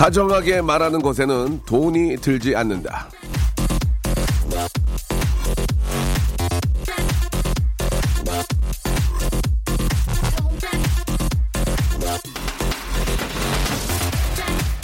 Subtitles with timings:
[0.00, 3.06] 다정하게 말하는 것에는 돈이 들지 않는다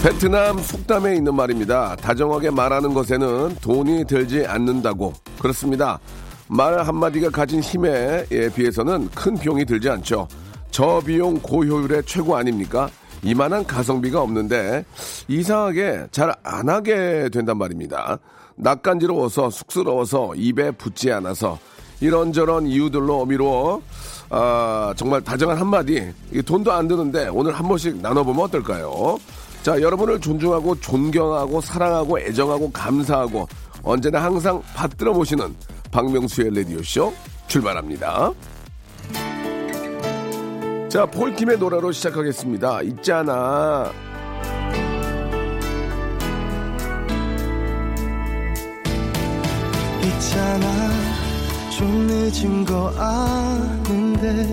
[0.03, 1.97] 베트남 속담에 있는 말입니다.
[1.97, 5.15] 다정하게 말하는 것에는 돈이 들지 않는다고.
[5.39, 5.99] 그렇습니다.
[6.47, 10.29] 말 한마디가 가진 힘에 예, 비해서는 큰 비용이 들지 않죠.
[10.71, 12.91] 저비용 고효율의 최고 아닙니까?
[13.27, 14.85] 이만한 가성비가 없는데
[15.29, 18.19] 이상하게 잘 안 하게 된단 말입니다.
[18.55, 21.59] 낯간지러워서 쑥스러워서 입에 붙지 않아서
[22.01, 23.83] 이런저런 이유들로 미루어
[24.31, 29.19] 아, 정말 다정한 한마디 이 돈도 안 드는데 오늘 한 번씩 나눠보면 어떨까요?
[29.63, 33.47] 자, 여러분을 존중하고 존경하고 사랑하고 애정하고 감사하고
[33.83, 35.55] 언제나 항상 받들어 모시는
[35.91, 37.13] 박명수의 라디오쇼
[37.49, 38.33] 출발합니다.
[40.89, 42.83] 자, 폴킴의 노래로 시작하겠습니다.
[42.83, 43.93] 있잖아.
[50.03, 50.67] 있잖아
[51.77, 54.47] 좀 늦은 거 아는데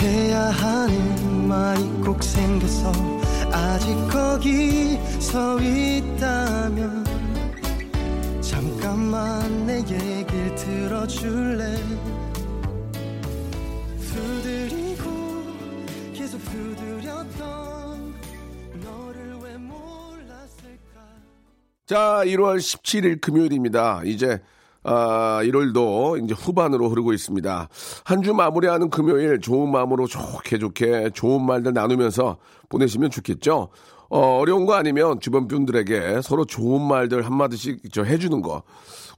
[0.00, 2.92] 해야 하는 말이 꼭 생겨서
[3.50, 7.04] 아직 거기 서 있다면
[8.40, 11.74] 잠깐만 내 얘길 들어줄래
[21.86, 24.02] 자, 1월 17일 금요일입니다.
[24.04, 24.40] 이제
[24.84, 27.68] 아, 1월도 이제 후반으로 흐르고 있습니다.
[28.04, 32.38] 한 주 마무리하는 금요일 좋은 마음으로 좋게 좋게 좋은 말들 나누면서
[32.70, 33.68] 보내시면 좋겠죠.
[34.10, 38.62] 어, 어려운 거 아니면 주변 분들에게 서로 좋은 말들 한마디씩 저 해주는 거.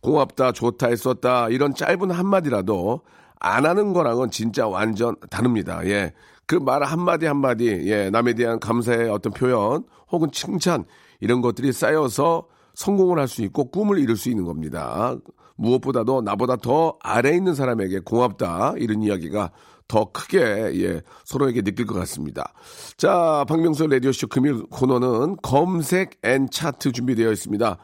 [0.01, 1.49] 고맙다, 좋다, 했었다.
[1.49, 3.01] 이런 짧은 한마디라도
[3.39, 5.81] 안 하는 거랑은 진짜 완전 다릅니다.
[5.85, 6.13] 예.
[6.47, 8.09] 그 말 한마디 한마디, 예.
[8.11, 10.85] 남에 대한 감사의 어떤 표현 혹은 칭찬
[11.21, 12.47] 이런 것들이 쌓여서
[12.77, 15.17] 성공을 할 수 있고 꿈을 이룰 수 있는 겁니다.
[15.57, 19.51] 무엇보다도 나보다 더 아래 있는 사람에게 고맙다 이런 이야기가
[19.89, 22.53] 더 크게 예, 서로에게 느낄 것 같습니다.
[22.97, 27.79] 자, 박명수 라디오쇼 금요일 코너는 검색 and 차트 준비되어 있습니다.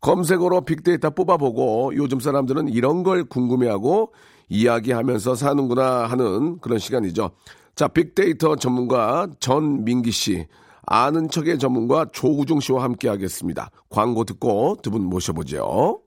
[0.00, 4.12] 검색어로 빅데이터 뽑아보고 요즘 사람들은 이런 걸 궁금해하고
[4.48, 7.30] 이야기하면서 사는구나 하는 그런 시간이죠.
[7.74, 10.46] 자, 빅데이터 전문가 전민기 씨,
[10.86, 13.70] 아는 척의 전문가 조우종 씨와 함께 하겠습니다.
[13.90, 16.00] 광고 듣고 두 분 모셔보죠.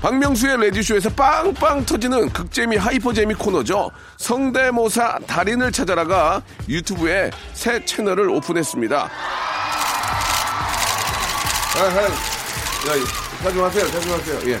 [0.00, 3.90] 박명수의 라디오쇼에서 빵빵 터지는 극재미 hyper재미 코너죠.
[4.16, 8.96] 성대모사 달인을 찾아라가 유튜브에 새 채널을 오픈했습니다.
[9.04, 9.08] 아,
[11.80, 12.08] 아, 야,
[13.42, 14.52] 자중하세요, 자중하세요.
[14.52, 14.60] 예.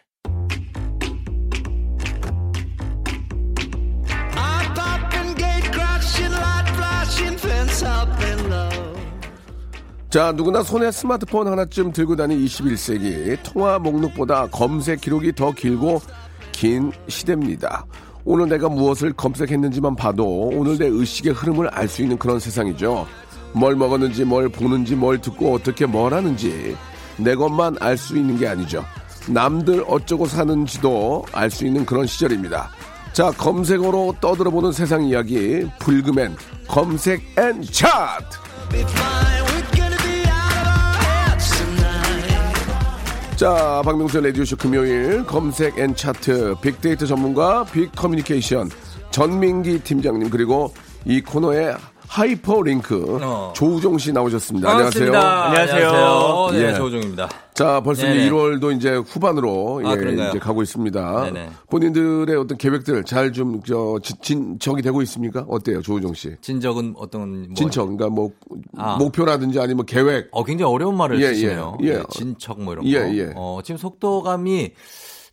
[10.09, 13.37] 자, 누구나 손에 스마트폰 하나쯤 들고 다니는 21세기.
[13.43, 16.01] 통화 목록보다 검색 기록이 더 길고
[16.51, 17.85] 긴 시대입니다.
[18.25, 23.07] 오늘 내가 무엇을 검색했는지만 봐도 오늘 내 의식의 흐름을 알 수 있는 그런 세상이죠.
[23.53, 26.75] 뭘 먹었는지, 뭘 보는지, 뭘 듣고 어떻게 뭘 하는지
[27.17, 28.83] 내 것만 알 수 있는 게 아니죠.
[29.27, 32.69] 남들 어쩌고 사는지도 알 수 있는 그런 시절입니다.
[33.13, 36.35] 자, 검색어로 떠들어보는 세상 이야기, 불금엔
[36.67, 38.37] 검색 and 차트!
[43.35, 48.69] 자, 박명수 라디오쇼 금요일 검색 and 차트 빅데이터 전문가 빅 커뮤니케이션
[49.09, 50.73] 전민기 팀장님 그리고
[51.03, 51.73] 이 코너에
[52.11, 53.53] 하이퍼링크 어.
[53.55, 54.67] 조우종 씨 나오셨습니다.
[54.67, 55.45] 반갑습니다.
[55.45, 55.89] 안녕하세요.
[55.89, 56.49] 안녕하세요.
[56.51, 56.73] 네, 예.
[56.75, 57.29] 조우종입니다.
[57.53, 58.29] 자, 벌써 네네.
[58.29, 60.29] 1월도 이제 후반으로 아, 예, 그런가요?
[60.31, 61.23] 이제 가고 있습니다.
[61.23, 61.49] 네네.
[61.69, 65.45] 본인들의 어떤 계획들 잘좀저 진척이 되고 있습니까?
[65.47, 66.35] 어때요, 조우종 씨?
[66.41, 68.31] 진적은 어떤 뭐 진척, 그러니까 뭐
[68.77, 68.97] 아.
[68.97, 70.27] 목표라든지 아니면 계획.
[70.31, 71.77] 어, 굉장히 어려운 말을 예, 쓰시네요.
[71.83, 71.93] 예, 예.
[71.93, 73.15] 네, 진척 뭐 이런 예, 거.
[73.15, 73.33] 예.
[73.37, 74.71] 어, 지금 속도감이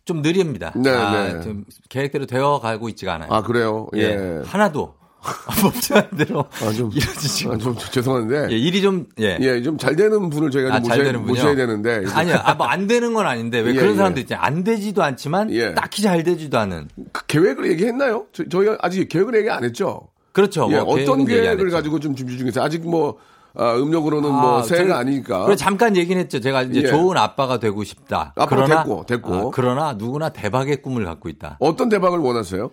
[0.05, 0.71] 좀 느립니다.
[0.77, 1.41] 네, 아, 네.
[1.41, 3.29] 좀 계획대로 되어 가고 있지가 않아요.
[3.33, 3.89] 아, 그래요?
[3.97, 4.01] 예.
[4.01, 4.41] 예.
[4.45, 8.47] 하나도 법정한 대로 아, 좀, 이루어지지 아, 좀 죄송한데.
[8.51, 9.37] 예, 일이 좀 예.
[9.41, 11.11] 예, 좀잘 되는 분을 저희가 아, 모셔야?
[11.13, 12.03] 모셔야 되는데.
[12.13, 13.97] 아니요, 아, 뭐안 되는 건 아닌데 왜 예, 그런 예.
[13.97, 14.45] 사람도 있잖아요.
[14.45, 15.73] 안 되지도 않지만 예.
[15.73, 16.87] 딱히 잘 되지도 않은.
[17.11, 18.25] 그 계획을 얘기했나요?
[18.33, 20.07] 저, 저희가 아직 계획을 얘기 안 했죠?
[20.31, 20.67] 그렇죠.
[20.71, 21.69] 예, 뭐 어떤 계획을.
[21.69, 23.17] 가지고 좀 준비 중에서 아직 뭐,
[23.55, 25.45] 아, 음력으로는 뭐 아, 새해가 저희- 아니니까.
[25.45, 26.39] 그래 잠깐 얘기는 했죠.
[26.39, 26.87] 제가 이제 예.
[26.87, 28.33] 좋은 아빠가 되고 싶다.
[28.37, 29.35] 아빠가 그러나 됐고, 됐고.
[29.35, 31.57] 아, 그러나 누구나 대박의 꿈을 갖고 있다.
[31.59, 32.71] 어떤 대박을 원하세요?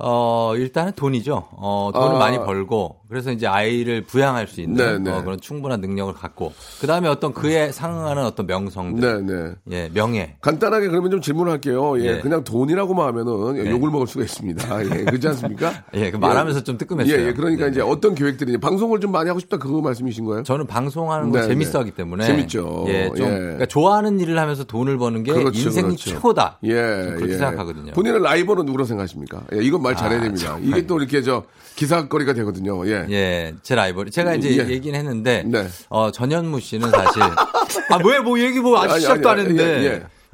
[0.00, 1.48] 어, 일단은 돈이죠.
[1.52, 2.18] 어, 돈을 아.
[2.18, 5.16] 많이 벌고, 그래서 이제 아이를 부양할 수 있는 네, 네.
[5.16, 9.54] 어, 그런 충분한 능력을 갖고, 그 다음에 어떤 그에 상응하는 어떤 명성들, 네, 네.
[9.72, 10.36] 예, 명예.
[10.40, 12.00] 간단하게 그러면 좀 질문할게요.
[12.00, 12.20] 예, 예.
[12.20, 13.70] 그냥 돈이라고만 하면은 네.
[13.70, 14.84] 욕을 먹을 수가 있습니다.
[14.84, 15.72] 예, 그렇지 않습니까?
[15.94, 17.12] 예, 그 말하면서 좀 뜨끔했어요.
[17.12, 17.86] 예, 예, 그러니까 네, 이제 네.
[17.90, 20.42] 어떤 계획들이 방송을 좀 많이 하고 싶다 그거 말씀이신 거예요?
[20.44, 21.78] 저는 방송하는 거 네, 재밌어 네.
[21.78, 22.24] 하기 때문에.
[22.24, 22.84] 재밌죠.
[22.88, 23.30] 예, 좀, 예.
[23.30, 26.10] 그러니까 좋아하는 일을 하면서 돈을 버는 게 그렇죠, 인생 그렇죠.
[26.10, 26.58] 최고다.
[26.62, 27.38] 예, 그렇게 예.
[27.38, 27.92] 생각하거든요.
[27.92, 29.42] 본인의 라이벌은 누구로 생각하십니까?
[29.54, 30.46] 예, 이건 말 잘해야 아, 됩니다.
[30.48, 30.68] 정말.
[30.78, 31.44] 이게 또 이렇게 저
[31.76, 32.86] 기사거리가 되거든요.
[32.88, 33.06] 예.
[33.10, 34.10] 예, 제 라이벌.
[34.10, 34.68] 제가 이제 예.
[34.68, 35.68] 얘기는 했는데, 네.
[35.88, 37.22] 어, 전현무 씨는 사실,
[37.90, 39.84] 아, 왜, 뭐 얘기 뭐 아직 아니, 시작도 아니, 안 했는데, 예,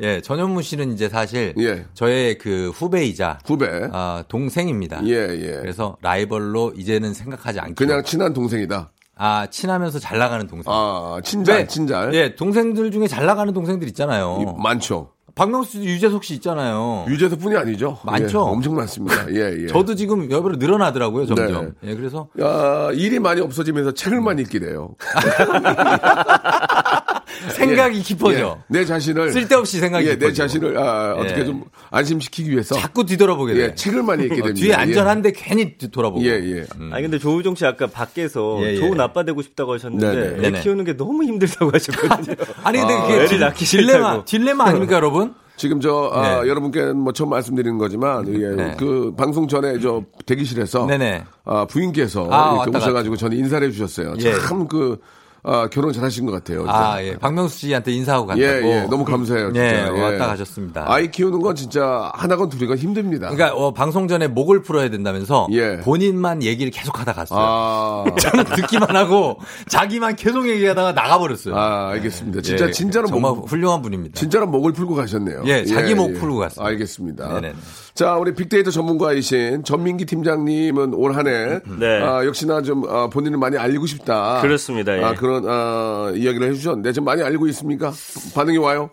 [0.05, 0.21] 예, 예.
[0.23, 1.85] 전현무 씨는 이제 사실, 예.
[1.95, 3.69] 저의 그 후배이자, 후배.
[3.93, 5.03] 아, 동생입니다.
[5.07, 5.59] 예, 예.
[5.61, 7.75] 그래서 라이벌로 이제는 생각하지 않기로.
[7.89, 8.91] 그냥 친한 동생이다.
[9.17, 10.73] 아, 친하면서 잘 나가는 동생.
[10.75, 11.67] 아, 친잘, 왜?
[11.67, 12.15] 친잘.
[12.15, 14.39] 예, 동생들 중에 잘 나가는 동생들 있잖아요.
[14.41, 15.11] 이- 많죠.
[15.35, 17.07] 박명수 씨, 유재석 씨 있잖아요.
[17.09, 17.99] 유재석 뿐이 아니죠.
[18.05, 18.39] 많죠.
[18.39, 19.29] 예, 엄청 많습니다.
[19.31, 19.67] 예, 예.
[19.67, 21.75] 저도 지금 여배로 늘어나더라고요, 점점.
[21.83, 24.95] 예, 그래서 야, 일이 많이 없어지면서 책을 많이 읽게 돼요.
[27.55, 28.59] 생각이 예, 깊어져.
[28.69, 30.37] 내 자신을 쓸데없이 생각이 예, 내 깊어지고.
[30.37, 31.45] 자신을 아, 어떻게 예.
[31.45, 33.61] 좀 안심시키기 위해서 자꾸 뒤돌아보게 돼.
[33.61, 34.55] 예, 책을 많이 읽게 어, 됩니다.
[34.61, 36.25] 뒤에 안전한데 괜히 돌아보고.
[36.25, 36.67] 예, 예.
[36.93, 38.77] 아니 근데 조우종 씨 아까 밖에서 예, 예.
[38.77, 40.37] 좋은 아빠 되고 싶다고 하셨는데 네네.
[40.39, 40.61] 애 네네.
[40.63, 42.37] 키우는 게 너무 힘들다고 하셨거든요.
[42.65, 44.25] 아니 근데 아, 그게 애를 딜- 낳기 딜레마 싫다고.
[44.25, 45.35] 딜레마 아닙니까 여러분?
[45.57, 46.49] 지금 저 아, 네.
[46.49, 48.75] 여러분께 뭐 처음 말씀드리는 거지만 예, 네.
[48.77, 51.23] 그 방송 전에 저 대기실에서 네네.
[51.45, 54.15] 아, 부인께서 아, 이렇게 오셔가지고 저는 인사를 해주셨어요.
[54.21, 54.33] 예.
[54.41, 54.99] 참그
[55.47, 56.65] 아, 결혼 잘하신 것 같아요.
[56.67, 57.05] 아 진짜.
[57.07, 58.47] 예, 박명수 씨한테 인사하고 간다고.
[58.47, 59.53] 예, 예, 너무 감사해요.
[59.53, 59.63] 진짜.
[59.63, 60.01] 예, 예.
[60.01, 60.85] 왔다 가셨습니다.
[60.87, 63.29] 아이 키우는 건 진짜 하나건 둘이건 힘듭니다.
[63.29, 65.81] 그러니까 어, 방송 전에 목을 풀어야 된다면서 예.
[65.81, 67.39] 본인만 얘기를 계속 하다 갔어요.
[67.39, 69.39] 아, 저는 듣기만 하고
[69.69, 71.55] 자기만 계속 얘기하다가 나가버렸어요.
[71.55, 72.41] 아, 알겠습니다.
[72.41, 74.19] 진짜 예, 진짜로 정말 목, 훌륭한 분입니다.
[74.19, 75.43] 진짜로 목을 풀고 가셨네요.
[75.45, 76.67] 예, 자기 목 풀고 갔습니다.
[76.67, 77.29] 알겠습니다.
[77.29, 77.55] 네네네.
[77.95, 82.03] 자, 우리 빅데이터 전문가이신 전민기 팀장님은 올 한해 네.
[82.03, 84.41] 아, 역시나 좀 아, 본인을 많이 알리고 싶다.
[84.43, 85.03] 그렇습니다, 예.
[85.03, 87.93] 아, 그런 아, 이야기를 해주셨는데 좀 많이 알고 있습니까?
[88.35, 88.91] 반응이 와요?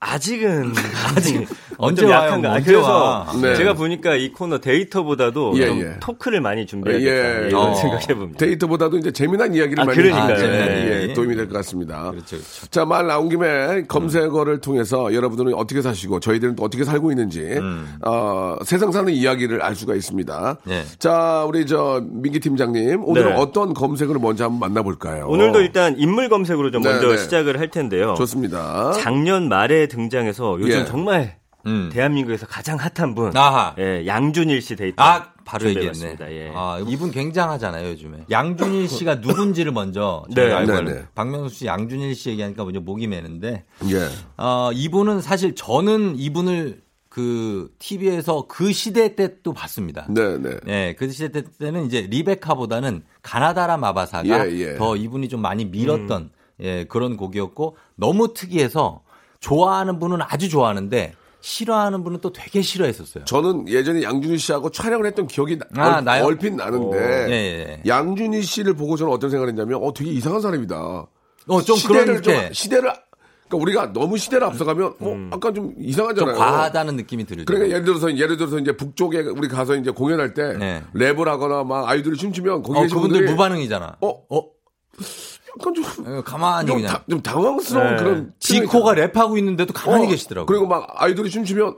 [0.00, 0.72] 아직은
[1.16, 1.46] 아직
[1.80, 2.08] 언제?
[2.08, 2.52] 약한가.
[2.54, 3.32] 언제 그래서 와?
[3.40, 3.54] 네.
[3.54, 5.96] 제가 보니까 이 코너 데이터보다도 예, 좀 예.
[6.00, 7.48] 토크를 많이 준비해야겠다 예.
[7.48, 7.74] 이런 어.
[7.74, 8.38] 생각해 봅니다.
[8.38, 10.36] 데이터보다도 이제 재미난 이야기를 아, 많이 그러니까요.
[10.38, 11.08] 네.
[11.08, 12.10] 예, 도움이 될 것 같습니다.
[12.10, 12.66] 그렇죠, 그렇죠.
[12.70, 17.58] 자, 말 나온 김에 검색어를 통해서 여러분들은 어떻게 사시고 저희들은 또 어떻게 살고 있는지
[18.04, 20.58] 어, 세상 사는 이야기를 알 수가 있습니다.
[20.64, 20.82] 네.
[20.98, 23.36] 자, 우리 저 민기 팀장님 오늘은 네.
[23.40, 25.26] 어떤 검색어를 먼저 한번 만나볼까요?
[25.28, 27.16] 오늘도 일단 인물 검색으로 좀 네, 먼저 네.
[27.18, 28.14] 시작을 할 텐데요.
[28.16, 28.92] 좋습니다.
[28.92, 30.84] 작년 말에 등장해서 요즘 예.
[30.84, 31.90] 정말 음.
[31.92, 33.74] 대한민국에서 가장 핫한 분, 아하.
[33.78, 35.02] 예, 양준일 씨 데이터.
[35.02, 36.16] 아, 바로 얘기했네.
[36.30, 36.52] 예.
[36.54, 38.24] 아, 이분 굉장하잖아요, 요즘에.
[38.30, 41.04] 양준일 씨가 누군지를 먼저 네, 알고 네, 네.
[41.14, 44.08] 박명수 씨, 양준일 씨 얘기하니까 먼저 목이 메는데, 예.
[44.36, 50.06] 어, 이분은 사실 저는 이분을 그 TV에서 그 시대 때 또 봤습니다.
[50.08, 50.50] 네, 네.
[50.68, 54.74] 예, 그 시대 때는 이제 리베카보다는 가나다라 마바사가 예, 예.
[54.76, 56.30] 더 이분이 좀 많이 밀었던
[56.60, 59.02] 예, 그런 곡이었고 너무 특이해서
[59.40, 63.24] 좋아하는 분은 아주 좋아하는데 싫어하는 분은 또 되게 싫어했었어요.
[63.24, 66.22] 저는 예전에 양준희 씨하고 촬영을 했던 기억이 나- 아, 얼?
[66.24, 67.82] 얼핏 나는데 예, 예.
[67.86, 70.76] 양준희 씨를 보고 저는 어떤 생각을 했냐면 어 되게 이상한 사람이다.
[70.76, 72.92] 어, 좀 시대를 그런 좀게 시대를
[73.48, 76.36] 그러니까 우리가 너무 시대를 앞서가면 어 약간 좀좀 이상하잖아요.
[76.36, 77.44] 과하다는 느낌이 들죠.
[77.46, 80.82] 그러니까 예를 들어서 예를 들어서 이제 북쪽에 우리 가서 이제 공연할 때 네.
[80.94, 83.96] 랩을 하거나 막 아이돌이 춤추면 거기 어, 그분들 무반응이잖아.
[84.00, 84.08] 어?
[84.28, 84.42] 어?
[85.60, 86.92] 약간 좀, 어, 가만히 좀, 그냥.
[86.92, 87.96] 다- 좀 당황스러운 네.
[88.02, 90.46] 그런 지코가 랩하고 있는데도 가만히 어, 계시더라고요.
[90.46, 91.68] 그리고 막 아이돌이 춤추면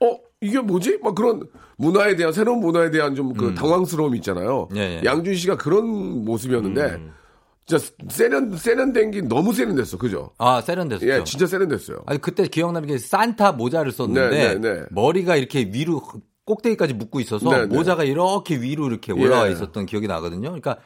[0.00, 0.98] 어 이게 뭐지?
[1.02, 1.42] 막 그런
[1.76, 4.68] 문화에 대한 새로운 문화에 대한 좀그 당황스러움이 있잖아요.
[4.72, 4.76] 음.
[4.76, 5.04] 예, 예.
[5.04, 5.86] 양준 씨가 그런
[6.24, 7.12] 모습이었는데 음.
[7.66, 10.30] 진짜 세련 세련된 게 너무 세련됐어, 그죠?
[10.38, 11.08] 아, 세련됐었죠.
[11.08, 12.04] 예, 진짜 세련됐어요.
[12.06, 14.82] 아니 그때 기억나는 게 산타 모자를 썼는데 네, 네, 네.
[14.90, 16.00] 머리가 이렇게 위로
[16.44, 17.66] 꼭대기까지 묶고 있어서 네, 네.
[17.66, 19.52] 모자가 이렇게 위로 이렇게 올라와 예.
[19.52, 20.42] 있었던 기억이 나거든요.
[20.50, 20.76] 그러니까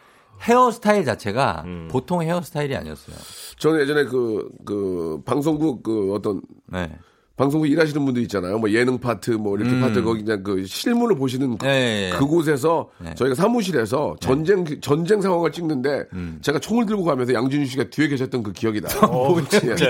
[0.42, 1.88] 헤어스타일 자체가 음.
[1.90, 3.16] 보통 헤어스타일이 아니었어요.
[3.58, 6.98] 저는 예전에 그, 그, 방송국 그 어떤 네.
[7.40, 8.58] 방송국 일하시는 분들 있잖아요.
[8.58, 9.80] 뭐 예능 파트 뭐 이렇게 음.
[9.80, 12.18] 파트 거기 그냥 그 실물을 보시는 그- 네, 네.
[12.18, 13.14] 그곳에서 네.
[13.14, 16.38] 저희가 사무실에서 전쟁 전쟁 상황을 찍는데 음.
[16.42, 19.36] 제가 총을 들고 가면서 양준희 씨가 뒤에 계셨던 그 기억이 나요.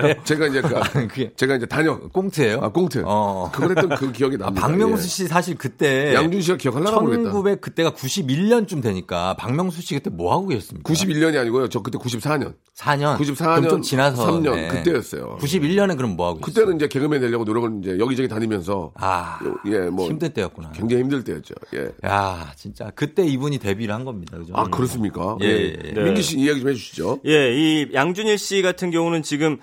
[0.05, 0.17] 예.
[0.23, 0.63] 제가 이제
[1.13, 2.61] 그, 제가 이제 단역 꽁트예요?
[2.63, 3.51] 아 꽁트 어.
[3.53, 4.69] 그걸 했던 그 기억이 아, 납니다.
[4.69, 5.09] 박명수 예.
[5.09, 7.31] 씨 사실 그때 양준희 씨가 기억하려나 모르겠다.
[7.31, 10.93] 1900 그때가 91년쯤 되니까 박명수 씨 그때 뭐 하고 계셨습니까?
[10.93, 11.69] 91년이 아니고요.
[11.69, 12.55] 저 그때 94년.
[12.77, 13.19] 4년.
[13.19, 14.69] 94년 그럼 좀 지나서 3년 네.
[14.69, 15.37] 그때였어요.
[15.41, 16.55] 91년에 그럼 뭐 하고 계셨어요?
[16.65, 20.73] 그때는 이제 개그맨 되려고 노력을 이제 여기저기 다니면서 아, 예, 뭐 힘들 때였구나.
[20.73, 21.55] 굉장히 힘들 때였죠.
[21.75, 21.91] 예.
[22.07, 24.39] 야, 진짜 그때 이분이 데뷔를 한 겁니다.
[24.39, 24.53] 그죠?
[24.57, 25.37] 아 그렇습니까?
[25.43, 25.93] 예, 예, 예.
[25.93, 26.03] 네.
[26.05, 27.21] 민기 씨 이야기 좀 해주시죠.
[27.27, 29.59] 예, 이 양준일 씨 같은 경우는 지금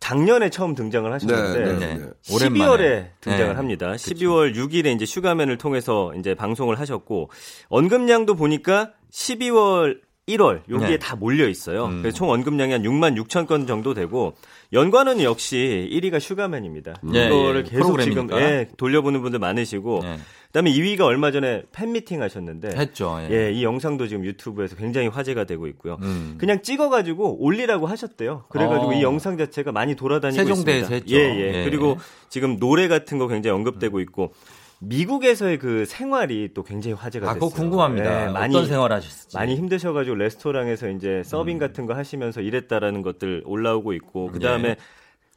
[0.00, 1.94] 작년에 처음 등장을 하셨는데 네, 네.
[1.94, 2.10] 네.
[2.22, 3.54] 12월에 등장을 네.
[3.54, 3.92] 합니다.
[3.92, 7.30] 12월 6일에 이제 슈가맨을 통해서 이제 방송을 하셨고
[7.68, 10.98] 언급량도 보니까 12월 1월 여기에 네.
[10.98, 11.88] 다 몰려 있어요.
[12.00, 14.34] 그래서 총 언급량이 한 6만 6천 건 정도 되고
[14.72, 16.94] 연관은 역시 1위가 슈가맨입니다.
[17.14, 17.70] 예, 이거를 예.
[17.70, 18.40] 계속 지금 프로그램이니까.
[18.40, 20.18] 예, 돌려보는 분들 많으시고 네.
[20.46, 23.18] 그다음에 2위가 얼마 전에 팬 미팅 하셨는데 했죠.
[23.20, 23.28] 예.
[23.30, 25.98] 예, 이 영상도 지금 유튜브에서 굉장히 화제가 되고 있고요.
[26.02, 26.34] 음.
[26.38, 28.46] 그냥 찍어가지고 올리라고 하셨대요.
[28.48, 28.94] 그래가지고 어.
[28.94, 30.94] 이 영상 자체가 많이 돌아다니고 세종대에서 있습니다.
[30.94, 31.16] 했죠.
[31.16, 31.64] 예, 예, 예.
[31.64, 34.32] 그리고 지금 노래 같은 거 굉장히 언급되고 있고
[34.80, 37.48] 미국에서의 그 생활이 또 굉장히 화제가 아, 됐어요.
[37.50, 38.28] 그거 궁금합니다.
[38.28, 39.36] 예, 많이 어떤 생활 하셨을지.
[39.36, 41.22] 많이 힘드셔가지고 레스토랑에서 이제 음.
[41.22, 44.76] 서빙 같은 거 하시면서 일했다라는 것들 올라오고 있고 그 다음에 예.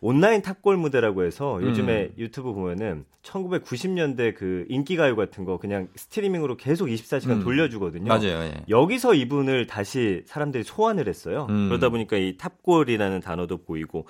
[0.02, 2.14] 온라인 탑골 무대라고 해서 요즘에 음.
[2.18, 7.44] 유튜브 보면은 1990년대 그 인기 가요 같은 거 그냥 스트리밍으로 계속 24시간 음.
[7.44, 8.08] 돌려주거든요.
[8.08, 8.44] 맞아요.
[8.44, 8.64] 예.
[8.70, 11.48] 여기서 이분을 다시 사람들이 소환을 했어요.
[11.50, 11.68] 음.
[11.68, 14.06] 그러다 보니까 이 탑골이라는 단어도 보이고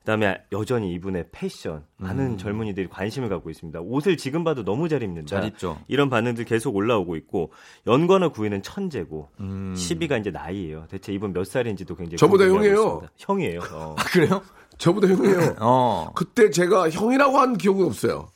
[0.00, 3.80] 그다음에 여전히 이분의 패션 많은 젊은이들이 관심을 갖고 있습니다.
[3.80, 5.36] 옷을 지금 봐도 너무 잘 입는다.
[5.36, 5.78] 잘 입죠.
[5.88, 7.52] 이런 반응들 계속 올라오고 있고
[7.86, 9.74] 연관어 9위는 천재고 음.
[9.76, 10.86] 10위가 이제 나이예요.
[10.90, 12.74] 대체 이분 몇 살인지도 굉장히 저보다 형이에요.
[12.74, 13.08] 있습니다.
[13.18, 13.60] 형이에요.
[13.72, 13.94] 어.
[13.98, 14.42] 아, 그래요?
[14.78, 15.56] 저보다 형이에요.
[15.60, 16.10] 어.
[16.14, 18.30] 그때 제가 형이라고 한 기억은 없어요.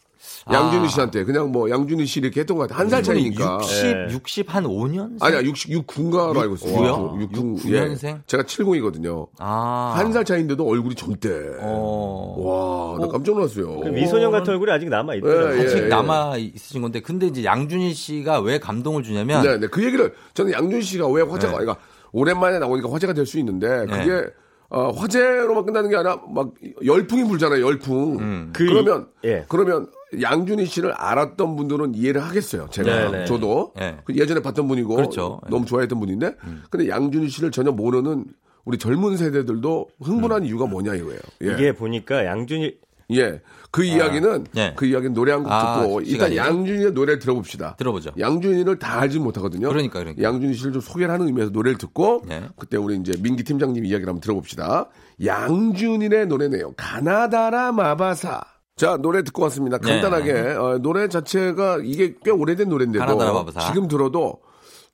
[0.50, 2.78] 양준희 씨한테 그냥 뭐 양준희 씨 이렇게 했던 것 같아요.
[2.80, 3.58] 한살 차이니까.
[3.62, 4.06] 60, 예.
[4.12, 5.16] 60 한 5년?
[5.22, 6.72] 아니야 60 69인가로 알고 있어요.
[6.74, 7.16] 구요?
[7.20, 8.04] 69, 69년생?
[8.08, 8.18] 예.
[8.26, 9.28] 제가 70이거든요.
[9.38, 9.94] 아.
[9.96, 11.28] 한 살 차이인데도 얼굴이 젊대.
[11.60, 12.96] 어.
[12.98, 13.80] 와, 나 깜짝 놀랐어요.
[13.80, 15.56] 그 미소년 같은 얼굴이 아직 남아 있더라고요.
[15.56, 15.66] 예, 예.
[15.66, 19.66] 아직 남아 있으신 건데 근데 이제 양준일 씨가 왜 감동을 주냐면 네, 네.
[19.66, 21.58] 그 얘기를 저는 양준희 씨가 왜 화제가 네.
[21.64, 21.76] 그러니까
[22.12, 23.86] 오랜만에 나오니까 화제가 될 수 있는데 네.
[23.86, 24.26] 그게
[24.74, 26.50] 어, 화제로만 끝나는 게 아니라 막
[26.84, 27.64] 열풍이 불잖아요.
[27.64, 28.18] 열풍.
[28.18, 28.50] 음.
[28.52, 29.44] 그 그러면 이- 예.
[29.48, 29.86] 그러면
[30.20, 32.66] 양준희 씨를 알았던 분들은 이해를 하겠어요.
[32.70, 33.24] 제가 네, 네.
[33.24, 33.96] 저도 네.
[34.04, 35.40] 그 예전에 봤던 분이고 그렇죠.
[35.44, 35.50] 음.
[35.50, 36.34] 너무 좋아했던 분인데
[36.70, 38.24] 근데 양준희 씨를 전혀 모르는
[38.64, 41.20] 우리 젊은 세대들도 흥분한 이유가 뭐냐 이거예요.
[41.42, 41.52] 예.
[41.52, 42.78] 이게 보니까 양준일
[43.12, 43.40] 예.
[43.74, 44.72] 그 이야기는 예.
[44.76, 46.40] 그 이야기는 노래 한곡 아, 듣고 일단 시간이요?
[46.40, 47.74] 양준희의 노래를 들어봅시다.
[47.76, 48.12] 들어보죠.
[48.16, 49.68] 양준희를 다 알지 못하거든요.
[49.68, 50.22] 그러니까, 그러니까.
[50.22, 52.44] 양준희 씨를 좀 소개를 하는 의미에서 노래를 듣고 예.
[52.56, 54.86] 그때 우리 이제 민기 팀장님 이야기를 한번 들어봅시다.
[55.24, 56.74] 양준일의 노래네요.
[56.76, 58.42] 가나다라 마바사.
[58.76, 59.78] 자 노래 듣고 왔습니다.
[59.78, 60.00] 네.
[60.00, 63.46] 간단하게 어, 노래 자체가 이게 꽤 오래된 노래인데도.
[63.66, 64.38] 지금 들어도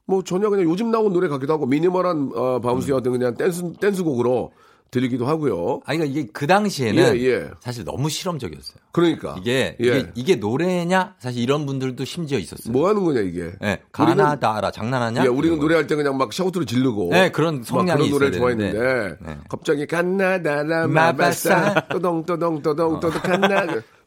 [0.06, 4.52] 뭐 전혀 그냥 요즘 나온 노래 같기도 하고 미니멀한 어, bounce의 어떤 그냥 댄스 댄스곡으로
[4.90, 5.80] 들리기도 하고요.
[5.85, 7.50] 아니 그러니까 이게 그 당시에는 예, 예.
[7.61, 8.76] 사실 너무 실험적이었어요.
[8.92, 9.87] 그러니까 이게, 예.
[9.87, 11.14] 이게 이게 노래냐?
[11.20, 12.73] 사실 이런 분들도 심지어 있었어요.
[12.73, 13.52] 뭐 하는 거냐 이게.
[13.62, 15.25] 예, 우리는- 가나다라 장난하냐?
[15.25, 15.59] 예, 우리는.
[15.61, 17.11] 노래할 때 그냥 막 shout를 지르고.
[17.12, 18.78] 네, 그런 막 성향이 그런 노래를 있어야 좋아했는데.
[18.78, 19.16] 되는데.
[19.26, 19.37] 네.
[19.49, 21.50] 갑자기 갓나다라 마바사.
[21.54, 21.87] 마바사.
[21.92, 23.66] 또동또동또동 또동 갓나.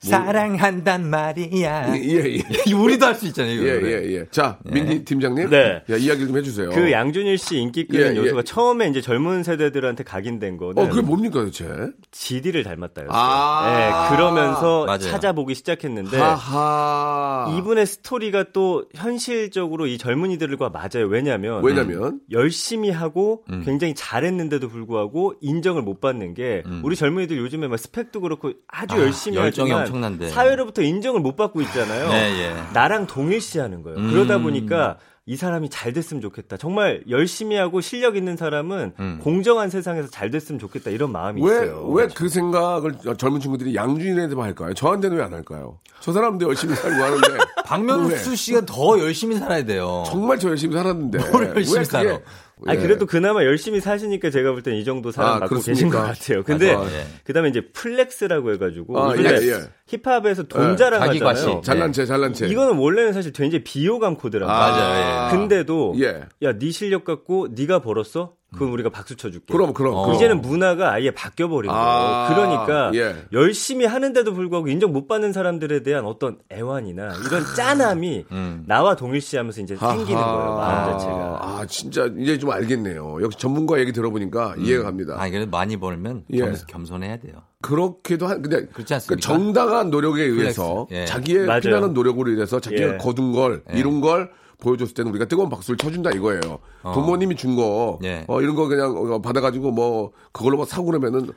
[0.10, 1.96] 사랑한단 말이야.
[1.98, 2.44] 예, 예.
[2.74, 3.54] 우리도 할 수 있잖아요.
[3.54, 3.82] 이거 예.
[3.84, 4.26] 예, 예.
[4.32, 5.50] 자, 민기 팀장님.
[5.50, 5.84] 네.
[5.90, 6.70] 야, 이야기 좀 해주세요.
[6.72, 8.16] 그 양준일 씨 인기 끄는 예, 예.
[8.16, 11.68] 요소가 처음에 이제 젊은 세대들한테 각인된 거는 어, 그게 뭡니까 도대체?
[12.12, 13.12] GD를 닮았다였어요.
[13.12, 14.10] 아.
[14.10, 15.00] 네, 그러면서 맞아요.
[15.00, 17.56] 찾아보기 시작했는데 하하.
[17.58, 21.08] 이분의 스토리가 또 현실적으로 이 젊은이들과 맞아요.
[21.08, 23.62] 왜냐면 왜냐면 열심히 하고 음.
[23.66, 29.00] 굉장히 잘했는데도 불구하고 인정을 못 받는 게 우리 젊은이들 요즘에 막 스펙도 그렇고 아주 음.
[29.00, 30.30] 아, 열심히 열정이 하지만 엄청난데.
[30.30, 32.10] 사회로부터 인정을 못 받고 있잖아요.
[32.10, 32.54] 네, 예.
[32.74, 34.00] 나랑 동일시하는 거예요.
[34.00, 34.12] 음.
[34.12, 36.58] 그러다 보니까 이 사람이 잘 됐으면 좋겠다.
[36.58, 39.20] 정말 열심히 하고 실력 있는 사람은 음.
[39.24, 40.90] 공정한 세상에서 잘 됐으면 좋겠다.
[40.90, 41.88] 이런 마음이 왜, 있어요.
[41.92, 44.74] 왜 그 생각을 젊은 친구들이 양준일한테만 할까요?
[44.74, 45.80] 저한테는 왜 안 할까요?
[46.02, 47.32] 저 사람도 열심히 살고 하는데.
[47.32, 47.38] 왜?
[47.66, 50.04] 박명수 씨가 더 열심히 살아야 돼요.
[50.06, 51.18] 정말 저 열심히 살았는데.
[51.32, 52.20] 뭘 열심히 왜 그게- 살아?
[52.68, 52.82] 아니 예.
[52.84, 55.74] 그래도 그나마 열심히 사시니까 제가 볼 땐 이 정도 사랑 아, 받고 그렇습니까?
[55.74, 56.44] 계신 것 같아요.
[56.44, 56.88] 근데 맞아요.
[56.92, 57.06] 예.
[57.24, 59.60] 그다음에 이제 flex라고 해가지고 아, 예, 예.
[59.88, 61.20] 힙합에서 돈 예, 자랑하잖아요.
[61.36, 61.62] 자기과시.
[61.64, 62.48] 잘난 체, 잘난 체.
[62.48, 64.86] 이거는 원래는 사실 굉장히 비호감 코드란 아, 말이에요.
[64.88, 66.22] 맞아요, 근데도 예.
[66.42, 68.34] 야 네 실력 갖고 네가 벌었어?
[68.56, 69.52] 그럼 우리가 박수 쳐줄게.
[69.52, 69.94] 그럼 그럼.
[69.96, 70.04] 어.
[70.04, 70.16] 그럼.
[70.16, 71.84] 이제는 문화가 아예 바뀌어 버린 거예요.
[71.84, 73.16] 아, 그러니까 예.
[73.32, 78.64] 열심히 하는데도 불구하고 인정 못 받는 사람들에 대한 어떤 애환이나 이런 짠함이 음.
[78.68, 80.56] 나와 동일시하면서 이제 생기는 거예요.
[80.56, 81.14] 마음 자체가.
[81.42, 83.22] 아, 진짜 이제 좀 알겠네요.
[83.22, 85.16] 역시 전문가 얘기 들어보니까 이해가 갑니다.
[85.18, 86.40] 아, 그래도 많이 벌면 예.
[86.40, 87.34] 겸, 겸손해야 돼요.
[87.62, 89.16] 그렇게도 한 근데 그렇지 않습니까?
[89.16, 90.94] 그 정당한 노력에 의해서 flex.
[91.02, 91.06] 예.
[91.06, 91.62] 자기의 맞아요.
[91.62, 92.98] 피나는 노력으로 인해서 자기가 예.
[92.98, 93.80] 거둔 걸 예.
[93.80, 96.60] 이룬 걸 보여줬을 때는 우리가 뜨거운 박수를 쳐준다 이거예요.
[96.82, 98.26] 부모님이 준 거, 예.
[98.28, 101.32] 어, 이런 거 그냥 어, 받아가지고 뭐 그걸로 뭐 사고 그러면은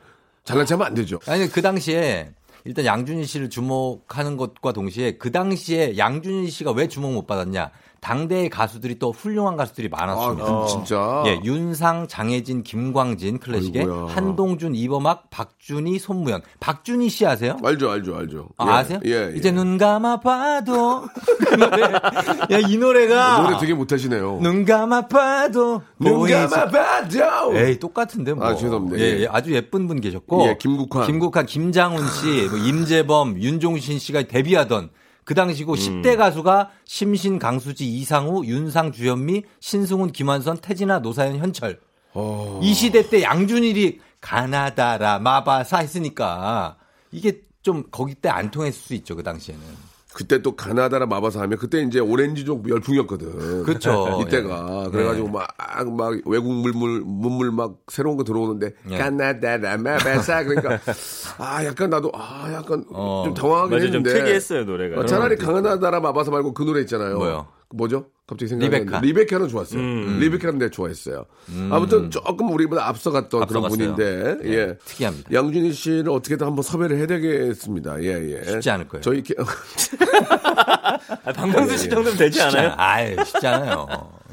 [0.45, 1.19] 잘난 체하면 안 되죠.
[1.27, 2.31] 아니 그 당시에
[2.65, 7.71] 일단 양준희 씨를 주목하는 것과 동시에 그 당시에 양준희 씨가 왜 주목 못 받았냐?
[8.01, 10.45] 당대의 가수들이 또 훌륭한 가수들이 아, 많았습니다.
[10.45, 11.23] 그, 진짜.
[11.27, 14.07] 예, 윤상, 장혜진, 김광진 클래식의 아이고야.
[14.15, 16.43] 한동준, 이범학, 박준희, 손무현.
[16.61, 17.57] 박준희 씨 아세요?
[17.65, 18.49] 알죠, 알죠, 알죠.
[18.59, 19.01] 아, 예, 아세요?
[19.05, 19.37] 예, 예.
[19.37, 21.05] 이제 눈 감아 봐도
[21.39, 21.83] 그 노래.
[21.83, 24.39] 야, 이 노래가 노래 되게 못하시네요.
[24.41, 27.57] 눈 감아 봐도 눈 감아봐도.
[27.57, 28.47] 에이 똑같은데 뭐.
[28.47, 28.99] 아, 죄송합니다.
[28.99, 29.21] 예, 예.
[29.23, 30.45] 예, 아주 예쁜 분 계셨고.
[30.47, 31.07] 예, 김국환.
[31.07, 34.91] 김국환, 김장훈 씨, 뭐 임재범, 윤종신 씨가 데뷔하던
[35.27, 35.77] 그 당시고 음.
[36.03, 41.81] 10대 가수가 심신, 강수지, 이상우, 윤상, 주현미, 신승훈, 김완선, 태진아, 노사연, 현철.
[42.15, 42.61] 어.
[42.63, 46.77] 이 시대 때 양준일이 가나다라 마바사 했으니까
[47.11, 49.63] 이게 좀 거기 때 안 통했을 수 있죠 그 당시에는.
[50.17, 53.65] 그때 또 가나다라 마바사 하면 그때 이제 오렌지족 열풍이었거든.
[53.65, 54.19] 그렇죠.
[54.25, 54.91] 이때가 예.
[54.91, 58.97] 그래가지고 막막 외국 물물 문물 막 새로운 거 들어오는데 예.
[58.97, 60.81] 가나다라 마바사 그러니까
[61.37, 63.25] 아 약간 나도 아 약간 어.
[63.27, 65.03] 좀 당황하긴 맞아 좀 했는데 특이했어요 노래가.
[65.03, 67.19] 어, 차라리 가나다라 마바사 말고 그 노래 있잖아요.
[67.19, 67.49] 뭐요?
[67.69, 68.07] 그 뭐죠?
[68.29, 69.01] 갑자기 생각이 리베카.
[69.01, 69.81] 리베카는 좋았어요.
[69.81, 70.19] 음.
[70.21, 71.27] 리베카는 내가 좋아했어요.
[71.71, 73.95] 아무튼 조금 우리보다 앞서갔던 그런 앞서갔어요.
[73.95, 74.79] 분인데 네, 예.
[74.85, 75.31] 특이합니다.
[75.33, 78.03] 양준희 씨를 어떻게든 한번 섭외를 해야 되겠습니다.
[78.03, 78.45] 예, 예.
[78.51, 79.03] 쉽지 않을 거예요.
[79.03, 79.35] 저희 게-
[81.25, 82.75] 아, 박명수 씨 정도면 되지 않아요?
[82.77, 83.87] 아유, 쉽지 않아요.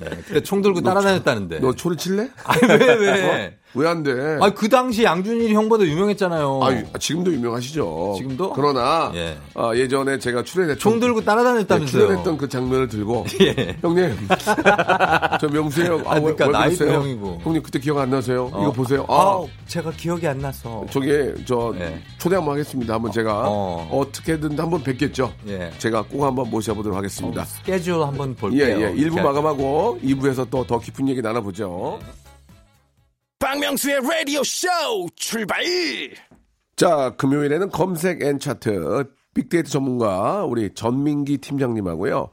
[0.04, 0.10] 예.
[0.28, 1.60] 그때 총 들고 따라다녔다는데.
[1.60, 2.30] 너 초리 칠래?
[2.44, 3.58] 아니, 왜, 왜?
[3.76, 4.12] 왜안 돼?
[4.40, 6.60] 아니, 그 당시 양준일이 형보다 유명했잖아요.
[6.64, 8.16] 아, 지금도 유명하시죠.
[8.18, 8.53] 지금도?
[8.53, 9.38] 그러나 예.
[9.56, 11.88] 아, 예전에 제가 출연했던 총 들고 네, 따라다녔다면서요.
[12.06, 13.75] 출연했던 그 장면을 들고 예.
[13.83, 14.15] 형님
[15.41, 16.87] 저 명수 형 아, 그러니까 나이도?
[16.89, 17.39] 형이고.
[17.43, 18.48] 형님 그때 기억 안 나세요?
[18.48, 19.05] 이거 보세요.
[19.09, 20.85] 아, 아, 제가 기억이 안 나서.
[20.89, 21.09] 저기
[21.46, 22.01] 저 예.
[22.17, 22.93] 초대 한번 하겠습니다.
[22.93, 23.87] 한번 제가 어.
[23.91, 24.11] 어.
[24.11, 25.33] 떻게든 한번 뵙겠죠.
[25.48, 25.69] 예.
[25.79, 27.43] 제가 꼭 한번 모셔보도록 하겠습니다.
[27.46, 28.65] 스케줄 한번 예, 볼게요.
[28.81, 28.93] 예.
[28.93, 32.00] 1부 이렇게 마감하고 2부에서 또 더 깊은 얘기 나눠보죠.
[33.39, 34.67] 박명수의 라디오 쇼
[35.17, 35.61] 출발!
[36.77, 42.29] 자, 금요일에는 검색 and 차트 빅데이터 전문가 우리 전민기 팀장님하고요.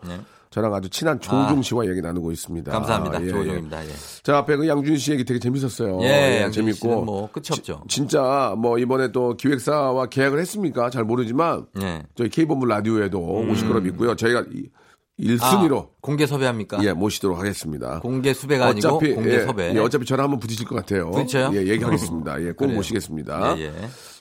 [0.51, 2.73] 저랑 아주 친한 조우종 씨와 얘기 나누고 있습니다.
[2.73, 2.77] 네.
[2.77, 3.23] 감사합니다.
[3.23, 3.31] 예, 예.
[3.31, 3.85] 조우종입니다.
[3.87, 3.91] 예.
[4.25, 6.01] 자, 앞에 그 양준일 씨 얘기 되게 재밌었어요.
[6.03, 7.05] 예, 양준일 재밌고.
[7.05, 7.85] 뭐 끝이 없죠.
[7.89, 10.91] 진짜 뭐 이번에 또 기획사와 계약을 했습니까?
[10.91, 12.03] 잘 모르지만 예.
[12.17, 14.17] 저희 K본부 라디오에도 오실 거로 믿고요.
[14.17, 14.69] 저희가 이-
[15.21, 16.83] 1순위로 아, 공개 섭외합니까?
[16.83, 18.01] 예, 모시도록 하겠습니다.
[18.01, 19.75] 공개 수배가 아니고 공개 예, 섭외.
[19.75, 21.11] 예, 어차피 저랑 한번 부딪힐 것 같아요.
[21.11, 21.51] 부딪혀요?
[21.55, 22.41] 예, 얘기하겠습니다.
[22.43, 22.77] 예, 꼭 그래요.
[22.77, 23.59] 모시겠습니다.
[23.59, 23.73] 예, 예.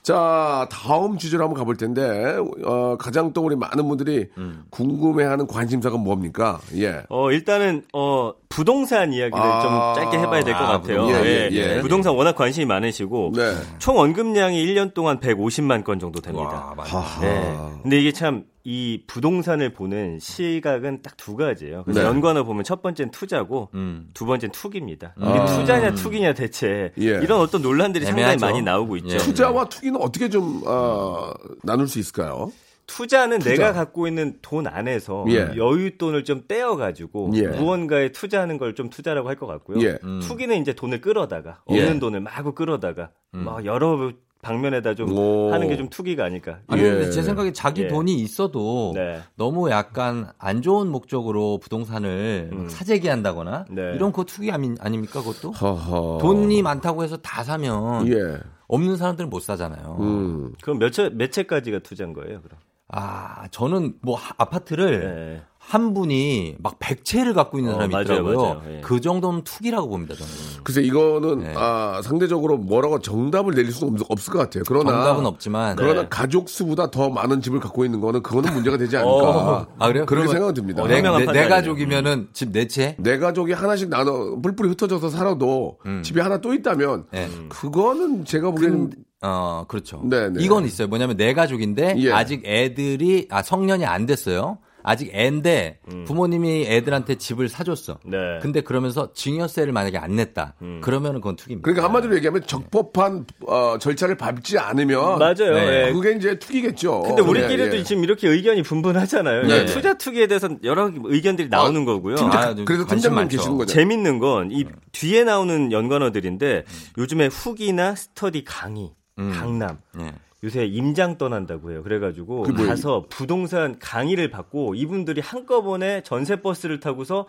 [0.02, 4.64] 자, 다음 주제로 한번 가볼 텐데, 어, 가장 또 우리 많은 분들이 음.
[4.70, 6.58] 궁금해하는 관심사가 뭡니까?
[6.76, 7.02] 예.
[7.10, 9.94] 어, 일단은, 어, 부동산 이야기를 아.
[9.94, 11.02] 좀 짧게 해봐야 될것 아, 같아요.
[11.02, 11.26] 부동산.
[11.26, 11.80] 예, 예, 예.
[11.80, 13.54] 부동산 워낙 관심이 많으시고, 네.
[13.78, 16.74] 총 언급량이 1년 동안 150만 건 정도 됩니다.
[16.76, 17.20] 와, 하하.
[17.20, 17.56] 네.
[17.82, 21.82] 근데 이게 참, 이 부동산을 보는 시각은 딱 두 가지예요.
[21.84, 22.06] 그래서 네.
[22.06, 24.08] 연관어 보면 첫 번째는 투자고, 음.
[24.14, 25.14] 두 번째는 투기입니다.
[25.18, 27.04] 이게 투자냐 투기냐 대체 예.
[27.04, 28.46] 이런 어떤 논란들이 상당히 애매하죠.
[28.46, 29.14] 많이 나오고 있죠.
[29.14, 29.18] 예.
[29.18, 32.50] 투자와 투기는 어떻게 좀, 어, 나눌 수 있을까요?
[32.86, 33.50] 투자는 투자.
[33.50, 35.46] 내가 갖고 있는 돈 안에서 예.
[35.48, 37.46] 여윳돈을 좀 떼어 가지고 예.
[37.46, 39.80] 무언가에 투자하는 걸 좀 투자라고 할 것 같고요.
[39.86, 39.98] 예.
[40.26, 41.80] 투기는 이제 돈을 끌어다가 예.
[41.82, 44.10] 없는 돈을 마구 끌어다가 막 여러
[44.42, 45.52] 방면에다 좀 오.
[45.52, 46.58] 하는 게 좀 투기가 아닐까.
[46.66, 46.90] 아니, 예.
[46.90, 47.88] 근데 제 생각에 자기 예.
[47.88, 49.20] 돈이 있어도 네.
[49.36, 53.74] 너무 약간 안 좋은 목적으로 부동산을 막 사재기 한다거나 음.
[53.74, 53.92] 네.
[53.94, 55.52] 이런 거 투기 아니, 아닙니까 그것도?
[55.52, 56.18] 허허.
[56.20, 58.38] 돈이 많다고 해서 다 사면 예.
[58.68, 59.96] 없는 사람들은 못 사잖아요.
[60.00, 60.52] 음.
[60.62, 62.58] 그럼 몇, 채, 몇 채까지가 투자인 거예요, 그럼?
[62.88, 65.42] 아, 저는 뭐 하- 아파트를 네.
[65.62, 68.36] 한 분이 막 100채를 갖고 있는 어, 사람이 맞아요, 있더라고요.
[68.42, 68.62] 맞아요.
[68.70, 68.80] 예.
[68.80, 70.32] 그 정도는 투기라고 봅니다, 저는.
[70.64, 71.54] 글쎄, 이거는, 네.
[71.54, 74.64] 아, 상대적으로 뭐라고 정답을 내릴 수는 없, 없을 것 같아요.
[74.66, 74.90] 그러나.
[74.90, 76.06] 정답은 없지만 그러나 네.
[76.10, 79.12] 가족 수보다 더 많은 집을 갖고 있는 거는 그거는 문제가 되지 않을까.
[79.12, 79.66] 어.
[79.78, 80.06] 아, 그래요?
[80.06, 80.82] 그렇게 그러면- 생각은 듭니다.
[80.82, 81.48] 어, 내, 내, 내.
[81.48, 82.96] 가족이면은 집 네 채?
[82.98, 87.28] 내 가족이 하나씩 나눠 뿔뿔이 흩어져서 살아도 집에 하나 또 있다면 네.
[87.48, 88.90] 그거는 제가 보기에는
[89.22, 90.00] 어, 그렇죠.
[90.04, 90.42] 네, 네.
[90.42, 90.88] 이건 있어요.
[90.88, 92.10] 뭐냐면 내 가족인데 예.
[92.12, 94.58] 아직 애들이 아 성년이 안 됐어요.
[94.82, 96.04] 아직 애인데 음.
[96.06, 97.98] 부모님이 애들한테 집을 사줬어.
[98.04, 98.38] 네.
[98.42, 100.54] 근데 그러면서 증여세를 만약에 안 냈다.
[100.62, 100.80] 음.
[100.82, 101.64] 그러면 은 그건 투기입니다.
[101.64, 105.54] 그러니까 한마디로 얘기하면 적법한 어, 절차를 밟지 않으면 맞아요.
[105.54, 105.88] 네.
[105.88, 105.92] 예.
[105.92, 107.00] 그게 이제 투기겠죠.
[107.02, 107.82] 근데 우리끼리도 예, 예.
[107.84, 109.42] 지금 이렇게 의견이 분분하잖아요.
[109.46, 109.66] 네.
[109.66, 112.16] 투자 투기에 대해서 여러 의견들이 나오는 거고요.
[112.16, 113.28] 팀장, 아, 그래서 관심 팀장님.
[113.28, 113.72] 계시는 거죠.
[113.74, 116.64] 재밌는 건 이 뒤에 나오는 연관어들인데
[116.98, 120.12] 요즘에 후기나 스터디 강의, 강남 네.
[120.42, 121.82] 요새 임장 떠난다고 해요.
[121.82, 122.68] 그래가지고 뭐예요?
[122.68, 127.26] 가서 부동산 강의를 받고 이분들이 한꺼번에 전세 버스를 타고서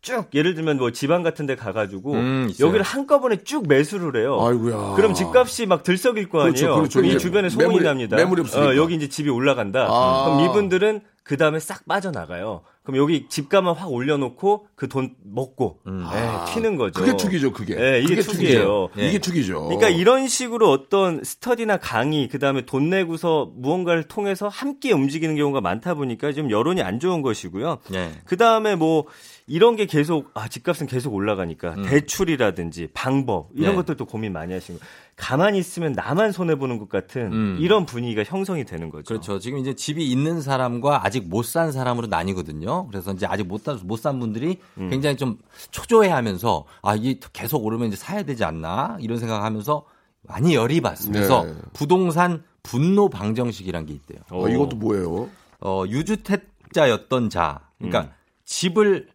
[0.00, 2.50] 쭉 예를 들면 뭐 지방 같은 데 가가지고 음.
[2.60, 4.38] 여기를 한꺼번에 쭉 매수를 해요.
[4.40, 4.94] 아이고야.
[4.96, 6.74] 그럼 집값이 막 들썩일 거 그렇죠, 아니에요.
[6.76, 6.98] 그렇죠.
[7.00, 7.14] 그럼 예.
[7.14, 8.16] 이 주변에 소문이 매물이- 납니다.
[8.16, 8.42] 매물이.
[8.56, 9.86] 어, 여기 이제 집이 올라간다.
[9.88, 10.24] 아.
[10.24, 12.62] 그럼 이분들은 그 다음에 싹 빠져나가요.
[12.88, 16.98] 그럼 여기 집값만 확 올려놓고 그 돈 먹고 예, 튀는 거죠.
[16.98, 17.76] 그게 투기죠, 그게.
[17.78, 18.88] 예, 이게 그게 투기예요.
[18.94, 19.06] 투기죠.
[19.06, 19.64] 이게 투기죠.
[19.64, 25.92] 그러니까 이런 식으로 어떤 스터디나 강의 그다음에 돈 내고서 무언가를 통해서 함께 움직이는 경우가 많다
[25.94, 27.78] 보니까 좀 여론이 안 좋은 것이고요.
[27.90, 28.10] 네.
[28.24, 29.04] 그다음에 뭐
[29.46, 33.76] 이런 게 계속 아 집값은 계속 올라가니까 대출이라든지 방법 이런 네.
[33.76, 34.78] 것들도 고민 많이 하시고
[35.18, 37.56] 가만히 있으면 나만 손해 보는 것 같은 음.
[37.60, 39.04] 이런 분위기가 형성이 되는 거죠.
[39.08, 39.38] 그렇죠.
[39.40, 42.86] 지금 이제 집이 있는 사람과 아직 못 산 사람으로 나뉘거든요.
[42.86, 44.88] 그래서 이제 아직 못산 분들이 음.
[44.90, 45.38] 굉장히 좀
[45.72, 48.96] 초조해 하면서 아, 이게 계속 오르면 이제 사야 되지 않나?
[49.00, 49.84] 이런 생각하면서
[50.22, 51.54] 많이 열이 받으면서 네.
[51.72, 54.20] 부동산 분노 방정식이란 게 있대요.
[54.30, 55.28] 어, 이것도 뭐예요?
[55.60, 57.60] 어, 유주택자였던 자.
[57.78, 58.12] 그러니까
[58.44, 59.08] 집을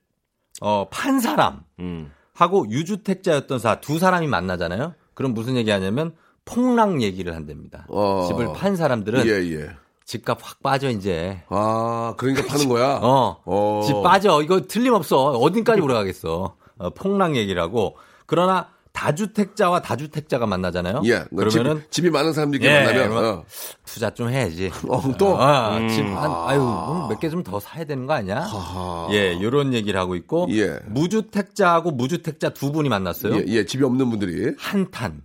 [0.61, 2.11] 어, 판 사람 음.
[2.33, 4.95] 하고 유주택자였던 사 두 사람이 만나잖아요.
[5.13, 6.13] 그럼 무슨 얘기 하냐면
[6.45, 7.85] 폭락 얘기를 한답니다.
[7.89, 8.25] 어.
[8.27, 9.69] 집을 판 사람들은 예, 예.
[10.05, 11.41] 집값 확 빠져 이제.
[11.49, 12.99] 아, 그러니까 파는 거야?
[13.01, 13.41] 어.
[13.45, 13.81] 어.
[13.85, 14.41] 집 빠져.
[14.41, 15.31] 이거 틀림없어.
[15.31, 16.55] 어딘까지 올라가겠어.
[16.77, 17.95] 어, 폭락 얘기를 하고.
[18.25, 21.01] 그러나 다주택자와 다주택자가 만나잖아요.
[21.05, 21.25] 예.
[21.35, 23.45] 그러면은 집, 집이 많은 사람들끼리 예, 만나면, 어.
[23.85, 24.71] 투자 좀 해야지.
[24.87, 25.35] 어, 또?
[25.41, 26.61] 아, 집 한, 아유,
[27.09, 28.39] 몇 개 좀 더 사야 되는 거 아니야?
[28.41, 29.07] 하하.
[29.11, 30.47] 예, 요런 얘기를 하고 있고.
[30.51, 30.79] 예.
[30.87, 33.35] 무주택자하고 무주택자 두 분이 만났어요.
[33.37, 34.55] 예, 예, 집이 없는 분들이.
[34.59, 35.21] 한탄,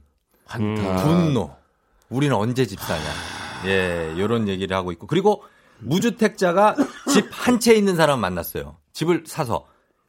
[0.47, 0.97] 한타.
[1.05, 1.55] 분노.
[2.09, 3.05] 우리는 언제 집 사냐.
[3.67, 5.07] 예, 요런 얘기를 하고 있고.
[5.07, 5.43] 그리고
[5.81, 6.75] 무주택자가
[7.13, 8.77] 집 한 채 있는 사람 만났어요.
[8.95, 9.67] 집을 사서.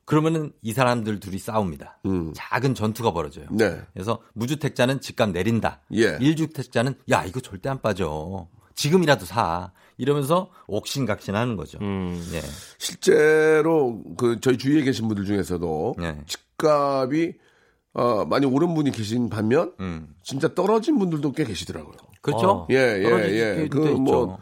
[0.10, 2.00] 그러면은 이 사람들 둘이 싸웁니다.
[2.08, 2.34] 음.
[2.36, 3.46] 작은 전투가 벌어져요.
[3.52, 3.80] 네.
[3.94, 5.82] 그래서 무주택자는 집값 내린다.
[5.94, 6.18] 예.
[6.20, 8.48] 일주택자는 야 이거 절대 안 빠져.
[8.74, 9.72] 지금이라도 사.
[10.00, 11.78] 이러면서 옥신각신하는 거죠.
[11.84, 12.28] 음.
[12.34, 12.42] 예.
[12.80, 16.20] 실제로 그 저희 주위에 계신 분들 중에서도 네.
[16.26, 17.36] 집값이
[17.94, 20.16] 어, 많이 오른 분이 계신 반면 음.
[20.24, 21.98] 진짜 떨어진 분들도 꽤 계시더라고요.
[22.22, 22.50] 그렇죠?
[22.50, 22.68] 어.
[22.72, 23.56] 예, 예, 예.
[23.58, 24.00] 때도 그 있죠.
[24.00, 24.40] 뭐,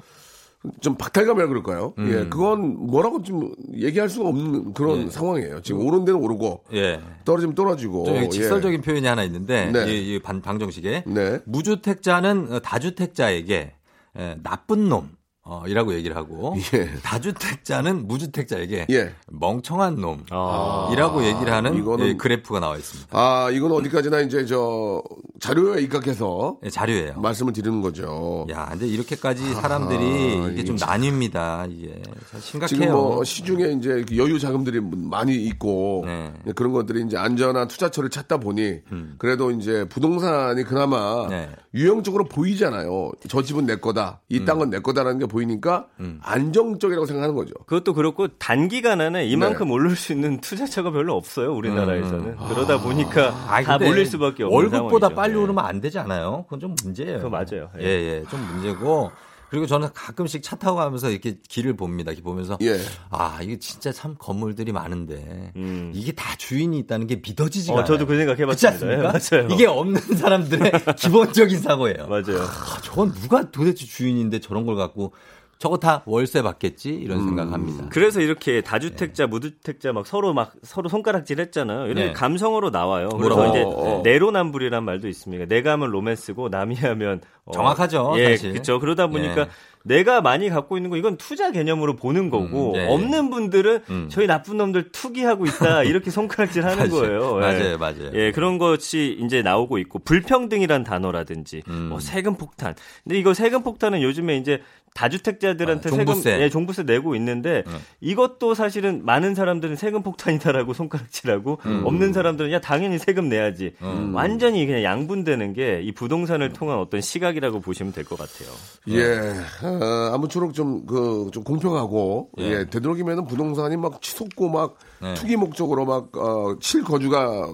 [0.80, 1.94] 좀 박탈감이라 그럴까요?
[1.98, 2.10] 음.
[2.10, 5.10] 예, 그건 뭐라고 좀 얘기할 수가 없는 그런 예.
[5.10, 5.62] 상황이에요.
[5.62, 7.00] 지금 오른 데는 오르고 예.
[7.26, 8.06] 떨어지면 떨어지고.
[8.06, 8.30] 좀 예.
[8.30, 9.92] 직설적인 표현이 하나 있는데 네.
[9.92, 11.40] 이, 이 반, 방정식에 네.
[11.46, 13.74] 무주택자는 어, 다주택자에게
[14.18, 15.10] 에, 나쁜 놈
[15.50, 16.90] 어, 이라고 얘기를 하고 예.
[17.04, 19.14] 다주택자는 무주택자에게 예.
[19.32, 20.90] 멍청한 놈 아.
[20.92, 23.08] 이라고 얘기를 하는 이거는- 예, 그래프가 나와 있습니다.
[23.18, 25.02] 아, 이건 어디까지나 이제 저
[25.40, 27.20] 자료에 입각해서 예, 자료예요.
[27.22, 28.46] 말씀을 드리는 거죠.
[28.50, 31.72] 야, 근데 이렇게까지 사람들이 아, 이게 좀 참- 나뉩니다.
[31.72, 32.68] 이게 참 심각해요.
[32.68, 36.34] 지금 뭐 시중에 이제 여유 자금들이 많이 있고 네.
[36.56, 38.80] 그런 것들이 이제 안전한 투자처를 찾다 보니
[39.18, 41.30] 그래도 이제 부동산이 그나마 음.
[41.30, 41.50] 네.
[41.74, 43.12] 유형적으로 보이잖아요.
[43.28, 46.20] 저 집은 내 거다, 이 땅은 내 거다라는 게 보이니까 음.
[46.24, 47.54] 안정적이라고 생각하는 거죠.
[47.66, 49.26] 그것도 그렇고 단기간 안에 네.
[49.28, 53.46] 이만큼 오를 수 있는 투자처가 별로 없어요 우리나라에서는 그러다 보니까 음.
[53.48, 55.16] 아니, 다 몰릴 수밖에 없는 월급보다 상황이죠.
[55.16, 55.40] 빨리 네.
[55.40, 56.44] 오르면 안 되지 않아요?
[56.44, 57.18] 그건 좀 문제예요.
[57.18, 57.70] 그거 맞아요.
[57.80, 57.88] 예, 예.
[57.88, 59.12] 예, 좀 문제고.
[59.50, 62.12] 그리고 저는 가끔씩 차 타고 가면서 이렇게 길을 봅니다.
[62.12, 62.80] 이렇게 보면서 예.
[63.10, 65.92] 아 이게 진짜 참 건물들이 많은데 음.
[65.96, 67.88] 이게 다 주인이 있다는 게 믿어지지가 어, 않아요.
[67.88, 69.10] 저도 그 생각 그렇지 해봤습니다.
[69.10, 69.38] 않습니까?
[69.38, 69.54] 예, 맞아요.
[69.54, 72.08] 이게 없는 사람들의 기본적인 사고예요.
[72.08, 72.42] 맞아요.
[72.42, 75.14] 아, 저건 누가 도대체 주인인데 저런 걸 갖고
[75.60, 77.28] 저거 다 월세 받겠지 이런 음.
[77.30, 77.90] 생각합니다.
[77.90, 81.86] 그래서 이렇게 다주택자, 무주택자 막 서로 막 서로 손가락질 했잖아요.
[81.86, 82.06] 이런 네.
[82.08, 83.10] 게 감성어로 나와요.
[83.10, 83.50] 그래서 뭐라고?
[83.50, 84.02] 이제 어, 어.
[84.04, 85.46] 내로남불이란 말도 있습니다.
[85.46, 88.52] 내가 하면 로맨스고 남이 하면 어, 정확하죠, 예, 사실.
[88.52, 88.80] 그렇죠.
[88.80, 89.48] 그러다 보니까 예.
[89.88, 92.86] 내가 많이 갖고 있는 거 이건 투자 개념으로 보는 거고 음, 예.
[92.88, 94.08] 없는 분들은 음.
[94.10, 96.92] 저희 나쁜 놈들 투기하고 있다 이렇게 손가락질 하는 맞아요.
[96.92, 97.38] 거예요.
[97.38, 97.40] 예.
[97.42, 98.12] 맞아요, 맞아요.
[98.14, 101.88] 예, 그런 것이 이제 나오고 있고 불평등이란 단어라든지 음.
[101.90, 102.76] 뭐 세금 폭탄.
[103.04, 104.62] 근데 이거 세금 폭탄은 요즘에 이제
[104.94, 106.22] 다주택자들한테 아, 종부세.
[106.22, 107.78] 세금 예, 종부세 내고 있는데 음.
[108.02, 111.82] 이것도 사실은 많은 사람들은 세금 폭탄이다라고 손가락질하고 음.
[111.86, 113.74] 없는 사람들은 야 당연히 세금 내야지.
[113.82, 114.14] 음.
[114.16, 118.50] 완전히 그냥 양분되는 게 이 부동산을 통한 어떤 시각이라고 보시면 될 것 같아요.
[118.90, 119.34] 예,
[119.82, 122.44] 어, 아무쪼록 좀, 그, 좀 공평하고, 예.
[122.44, 125.14] 예, 되도록이면 부동산이 막 치솟고 막 네.
[125.16, 127.48] 투기 목적으로 막, 어, 실거주가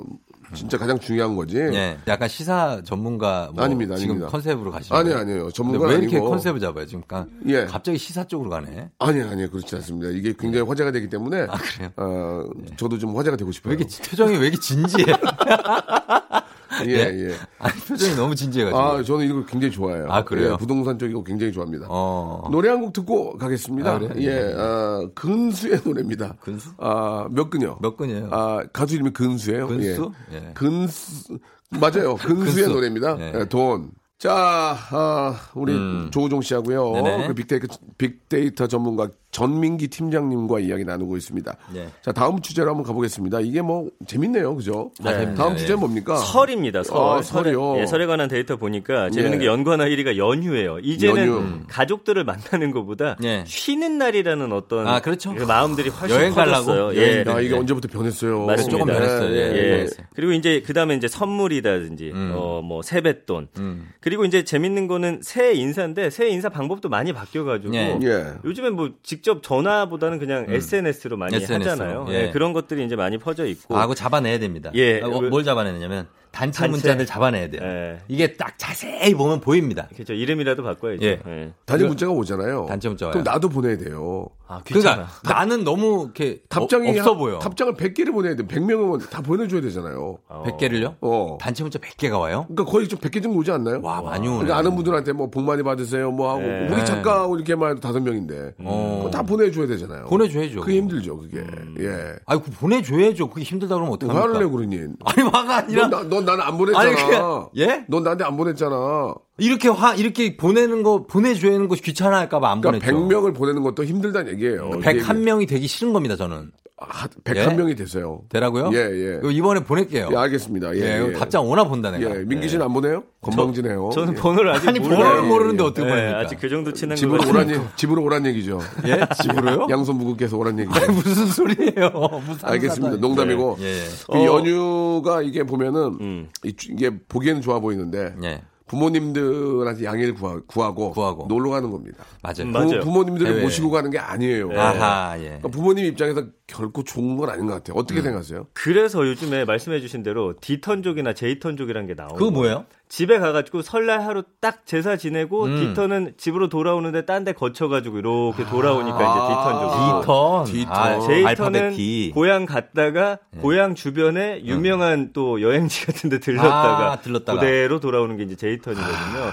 [0.55, 1.57] 진짜 가장 중요한 거지.
[1.57, 1.97] 예.
[2.07, 4.31] 약간 시사 전문가 뭐 아닙니다, 지금 아닙니다.
[4.31, 5.11] 컨셉으로 가시는 아니?
[5.11, 5.49] 아니에요.
[5.49, 6.29] 전문가 왜 이렇게 아니고.
[6.29, 6.85] 컨셉을 잡아요?
[6.85, 7.65] 지금 가- 예.
[7.65, 8.91] 갑자기 시사 쪽으로 가네.
[8.99, 10.09] 아니 아니요 그렇지 않습니다.
[10.11, 11.89] 이게 굉장히 화제가 되기 때문에 아, 그래요?
[11.97, 12.43] 어,
[12.77, 13.71] 저도 좀 화제가 되고 싶어요.
[13.73, 15.05] 왜 이렇게 표정이 왜 이렇게 진지해?
[16.87, 17.35] 예, 예.
[17.59, 18.79] 아니, 표정이 너무 진지해가지고.
[18.79, 20.07] 아, 저는 이거 굉장히 좋아해요.
[20.09, 20.53] 아, 그래요?
[20.53, 21.87] 예, 부동산 쪽이고 굉장히 좋아합니다.
[21.89, 22.47] 어.
[22.51, 23.91] 노래 한 곡 듣고 가겠습니다.
[23.91, 24.13] 아, 그래요?
[24.17, 26.35] 예, 아, 근수의 노래입니다.
[26.41, 26.69] 근수?
[26.77, 27.77] 아, 몇 근요?
[27.81, 28.29] 몇 근이에요?
[28.31, 29.67] 아, 가수 이름이 근수예요.
[29.67, 30.11] 근수?
[30.31, 30.35] 예.
[30.37, 30.51] 예.
[30.53, 31.37] 근수
[31.69, 32.15] 맞아요.
[32.21, 32.69] 근수의 근수.
[32.69, 33.17] 노래입니다.
[33.19, 33.33] 예.
[33.41, 33.91] 예, 돈.
[34.19, 35.73] 자, 아, 우리
[36.11, 36.91] 조우종 씨하고요.
[36.93, 37.03] 음.
[37.03, 37.27] 네네.
[37.27, 41.57] 그 빅데이터, 빅데이터 전문가 전민기 팀장님과 이야기 나누고 있습니다.
[41.73, 41.87] 네.
[42.01, 43.41] 자, 다음 주제로 한번 가보겠습니다.
[43.41, 44.91] 이게 뭐 재밌네요, 그죠?
[45.03, 45.35] 아, 재밌네요.
[45.35, 45.57] 다음 예.
[45.57, 46.15] 주제는 뭡니까?
[46.17, 46.83] 설입니다.
[46.83, 46.97] 설.
[46.97, 47.79] 아, 설이요?
[47.79, 49.43] 예, 설에 관한 데이터 보니까 재밌는 예.
[49.43, 50.77] 게 연관어 1위가 연휴예요.
[50.79, 51.37] 이제는 연휴.
[51.39, 51.65] 음.
[51.67, 53.43] 가족들을 만나는 것보다 예.
[53.47, 55.33] 쉬는 날이라는 어떤 아, 그렇죠.
[55.33, 56.65] 그 마음들이 훨씬 여행 가려고?
[56.67, 56.95] 커졌어요.
[57.01, 57.23] 여행 예.
[57.23, 57.57] 가- 야, 이게 네.
[57.57, 58.45] 언제부터 변했어요?
[58.45, 58.77] 맞습니다.
[58.77, 59.35] 조금 변했어요.
[59.35, 59.39] 예,
[59.81, 59.87] 예.
[60.15, 63.47] 그리고 이제 그 다음에 이제 선물이라든지 어뭐 세뱃돈.
[63.57, 63.89] 음.
[63.99, 67.97] 그리고 이제 재밌는 거는 새해 인사인데 새해 인사 방법도 많이 바뀌어 가지고 예.
[68.03, 68.25] 예.
[68.45, 72.05] 요즘엔 뭐 직접 전화보다는 그냥 SNS로 많이 SNS 로, 하잖아요.
[72.09, 72.13] 예.
[72.13, 73.75] 예, 그런 것들이 이제 많이 퍼져 있고.
[73.75, 74.69] 아, 그거 잡아내야 됩니다.
[74.75, 75.01] 예.
[75.01, 76.71] 아, 어, 뭘 잡아내느냐면 단체, 단체.
[76.71, 77.61] 문자들 잡아내야 돼요.
[77.63, 77.99] 예.
[78.07, 79.87] 이게 딱 자세히 보면 보입니다.
[79.93, 80.13] 그렇죠.
[80.13, 81.05] 이름이라도 바꿔야죠.
[81.05, 81.21] 예.
[81.25, 81.53] 예.
[81.65, 82.65] 단체 문자가 오잖아요.
[82.67, 83.23] 단체 문자 그럼.
[83.23, 84.27] 나도 보내야 돼요.
[84.47, 84.61] 아.
[84.65, 87.39] 그러니까 나는 너무 이렇게 답장이 어, 없어 한- 보여.
[87.39, 88.45] 답장을 100개를 보내야 돼.
[88.45, 90.17] 100명은 다 보내줘야 되잖아요.
[90.29, 90.95] 100개를요?
[91.01, 91.37] 어.
[91.39, 92.45] 단체 문자 100개가 와요?
[92.49, 93.79] 그러니까 거의 좀 100개 정도 오지 않나요?
[93.81, 94.37] 와, 많이 오네.
[94.39, 96.67] 그러니까 아는 분들한테 뭐 복 많이 받으세요 뭐 하고 네.
[96.69, 98.95] 우리 작가하고 이렇게만 해도 다섯 명인데 어.
[98.99, 100.05] 그거 다 보내줘야 되잖아요.
[100.05, 100.61] 보내줘야죠.
[100.61, 101.39] 그게 힘들죠 그게.
[101.79, 102.15] 예.
[102.25, 103.29] 아이, 그 보내줘야죠.
[103.29, 104.39] 그게 힘들다 그러면 뭐 화를?
[104.39, 104.77] 내고 그러니?
[105.05, 105.87] 아니, 화가 아니라.
[105.87, 106.85] 넌, 나, 넌 나는 안 보냈잖아.
[106.89, 107.85] 아니, 그냥- 예?
[107.87, 109.15] 넌 나한테 안 보냈잖아.
[109.37, 113.07] 이렇게 화, 이렇게 보내는 거, 보내줘야 하는 거 귀찮아 할까봐 안 그러니까 보냈죠.
[113.09, 114.69] 100명을 보내는 것도 힘들다는 얘기예요.
[114.81, 116.51] 101명이 되기 싫은 겁니다, 저는.
[116.77, 117.75] 아, 101명이 예?
[117.75, 118.21] 되세요.
[118.29, 118.71] 되라고요?
[118.73, 119.17] 예, 예.
[119.19, 120.09] 이거 이번에 보낼게요.
[120.11, 120.75] 예, 알겠습니다.
[120.75, 121.13] 예, 예, 예.
[121.13, 122.13] 답장 오나 본다, 내가.
[122.13, 123.03] 예, 민기 씨는 안 보내요?
[123.21, 123.89] 건방지네요.
[123.93, 124.17] 저는 예.
[124.17, 124.97] 번호를 아직 아니, 몰라요.
[124.99, 126.19] 번호를 모르는데 어떻게 예, 보냅니까?
[126.19, 128.59] 아직 그 정도 친한 집으로 거 오란 얘기, 집으로 오란 얘기죠.
[128.85, 128.99] 예?
[129.21, 129.67] 집으로요?
[129.71, 130.77] 양손 무겁게서 오란 얘기죠.
[130.83, 131.89] 아니, 무슨 소리예요?
[132.27, 132.97] 무슨 알겠습니다.
[132.97, 133.75] 농담이고 예.
[134.11, 134.25] 그 어.
[134.25, 136.29] 연휴가 이게 보면은 음.
[136.43, 138.41] 이- 이게 보기에는 좋아 보이는데 예.
[138.73, 141.27] 부모님들한테 양해를 구하, 구하고, 구하고.
[141.27, 142.03] 놀러 가는 겁니다.
[142.21, 142.41] 맞아요.
[142.47, 142.79] 음, 부- 맞아요.
[142.81, 143.41] 부 모님들을 해외.
[143.43, 144.51] 모시고 가는 게 아니에요.
[144.59, 145.23] 아하, 예.
[145.25, 147.77] 그러니까 부모님 입장에서 결코 좋은 건 아닌 것 같아요.
[147.77, 148.03] 어떻게 음.
[148.03, 148.47] 생각하세요?
[148.53, 152.65] 그래서 요즘에 말씀해 주신 대로 D턴족이나 J턴족이라는 게 나오고 그거 뭐예요?
[152.93, 155.73] 집에 가가지고 설날 하루 딱 제사 지내고 음.
[155.73, 160.05] D턴은 집으로 돌아오는데 딴 데 거쳐가지고 이렇게 돌아오니까 이제 D턴족.
[160.05, 160.45] D턴.
[160.45, 160.71] D턴.
[160.71, 162.11] 아, J턴은 알파벳 D.
[162.13, 167.39] 고향 갔다가 고향 주변에 유명한 또 여행지 같은 데 들렀다가, 아, 들렀다가.
[167.39, 169.31] 그대로 돌아오는 게 이제 J턴이거든요.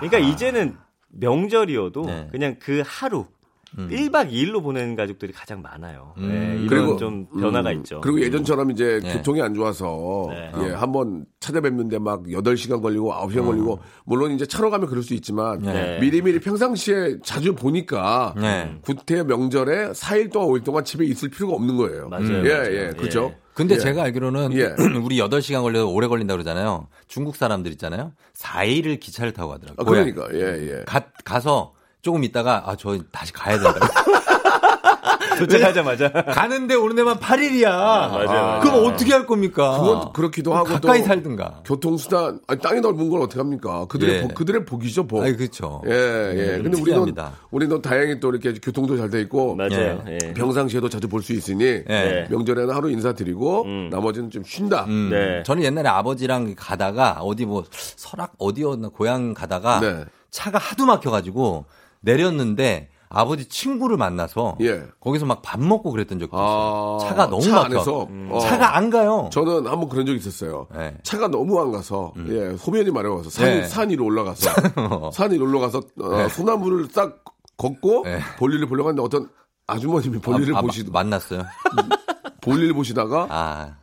[0.00, 0.76] 그러니까 이제는
[1.10, 2.28] 명절이어도 네.
[2.32, 3.26] 그냥 그 하루
[3.74, 6.14] 1박 2일로 보내는 가족들이 가장 많아요.
[6.18, 6.28] 음.
[6.28, 8.00] 네, 이런 그리고, 좀 변화가 음, 있죠.
[8.00, 9.12] 그리고 예전처럼 이제 네.
[9.14, 10.52] 교통이 안 좋아서 네.
[10.62, 15.60] 예, 한번 찾아뵙는데 막 8시간 걸리고 9시간 걸리고 물론 이제 차로 가면 그럴 수 있지만
[15.60, 15.98] 네.
[16.00, 18.76] 미리미리 평상시에 자주 보니까 네.
[18.82, 22.08] 구태 명절에 4일 동안 5일 동안 집에 있을 필요가 없는 거예요.
[22.08, 22.74] 맞아요, 예, 맞아요.
[22.74, 22.90] 예.
[22.96, 23.34] 그렇죠?
[23.52, 23.78] 근데 예.
[23.78, 24.74] 제가 알기로는 예.
[25.02, 26.88] 우리 8시간 걸려도 오래 걸린다 그러잖아요.
[27.08, 28.12] 중국 사람들 있잖아요.
[28.34, 29.76] 4일을 기차를 타고 가더라고요.
[29.80, 30.28] 아, 그러니까.
[30.34, 30.84] 예, 예.
[30.84, 31.72] 가, 가서
[32.06, 33.80] 조금 있다가 아, 저 다시 가야 된다.
[35.38, 37.68] 도착하자마자 가는데 오는 데만 8일이야.
[37.68, 38.60] 맞아요, 맞아요.
[38.62, 39.76] 그럼 어떻게 할 겁니까?
[39.78, 41.60] 그건 그렇기도 하고 가까이 또 살든가.
[41.64, 43.84] 교통수단 아니, 땅이 넓은 걸 어떻게 합니까?
[43.86, 44.22] 그들의 예.
[44.22, 45.22] 복, 그들의 복이죠, 복.
[45.22, 45.82] 아이, 그렇죠.
[45.86, 46.36] 예, 예.
[46.36, 47.32] 근데 우리는 특이합니다.
[47.50, 50.02] 우리는 다행히 또 이렇게 교통도 잘 돼 있고 맞아요.
[50.08, 50.18] 예.
[50.22, 50.32] 예.
[50.34, 52.28] 평상시에도 자주 볼 수 있으니 예.
[52.30, 54.84] 명절에는 하루 인사드리고 나머지는 좀 쉰다.
[54.84, 55.42] 음, 네.
[55.44, 60.04] 저는 옛날에 아버지랑 가다가 어디 뭐 설악 어디였나 고향 가다가 네.
[60.30, 61.66] 차가 하도 막혀가지고
[62.00, 64.82] 내렸는데 아버지 친구를 만나서 예.
[65.00, 66.98] 거기서 막 밥 먹고 그랬던 적도 있어요.
[67.00, 67.64] 아, 차가 너무 차 막혀.
[67.66, 68.08] 안에서?
[68.30, 68.38] 어.
[68.40, 69.30] 차가 안 가요.
[69.32, 70.66] 저는 한번 그런 적 있었어요.
[70.74, 70.96] 네.
[71.04, 73.64] 차가 너무 안 가서 예, 소변이 마려워서 산, 네.
[73.68, 76.28] 산 위로 올라가서 산 위로 올라가서 어, 네.
[76.28, 77.22] 소나무를 딱
[77.56, 78.18] 걷고 네.
[78.38, 79.30] 볼일을 보려고 하는데 어떤
[79.68, 81.44] 아주머님이 볼일을 아, 아, 보시 만났어요.
[82.42, 83.76] 볼일을 보시다가 아,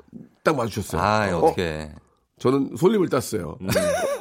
[0.44, 1.02] 딱 마주쳤어요.
[1.02, 1.90] 아 어, 어떻게?
[2.44, 3.58] 저는 솔잎을 땄어요.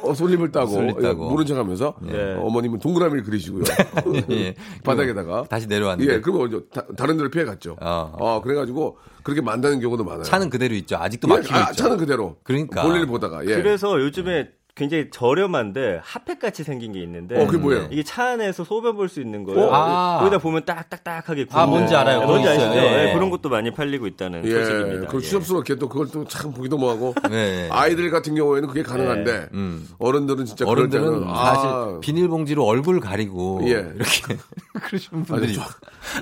[0.01, 1.25] 어, 솔잎을 따고, 솔잎 따고.
[1.25, 2.35] 예, 모른 척 하면서 네.
[2.39, 3.65] 어머님은 동그라미를 그리시고요.
[4.31, 4.55] 예.
[4.85, 7.75] 바닥에다가 다시 내려왔는데 예, 그러면 어디- 다, 다른 데로 피해 갔죠.
[7.81, 8.13] 어.
[8.17, 10.23] 어, 그래가지고 그렇게 만나는 경우도 많아요.
[10.23, 10.95] 차는 그대로 있죠.
[10.95, 11.83] 아직도 예, 막히고 아, 있죠.
[11.83, 12.37] 차는 그대로.
[12.43, 12.83] 그러니까.
[12.83, 13.55] 볼일 보다가 예.
[13.55, 17.87] 그래서 요즘에 굉장히 저렴한데 핫팩 같이 생긴 게 있는데 어, 그게 뭐예요?
[17.91, 19.69] 이게 차 안에서 소변 볼 수 있는 거예요.
[19.71, 20.17] 아.
[20.21, 22.21] 거기다 보면 딱딱딱하게 아, 뭔지 알아요.
[22.21, 22.65] 네, 뭔지 아시죠?
[22.75, 22.81] 예.
[23.05, 25.07] 네, 그런 것도 많이 팔리고 있다는 예, 소식입니다.
[25.11, 25.21] 그 예.
[25.21, 27.69] 추접스럽게 또 그걸 또 참 보기도 뭐하고 네.
[27.71, 29.87] 아이들 같은 경우에는 그게 가능한데 음.
[29.99, 33.71] 어른들은 진짜 어른들은 때는 사실 아, 비닐봉지로 얼굴 가리고 예.
[33.95, 34.37] 이렇게
[34.81, 35.63] 그러시는 분들이 아니, 저-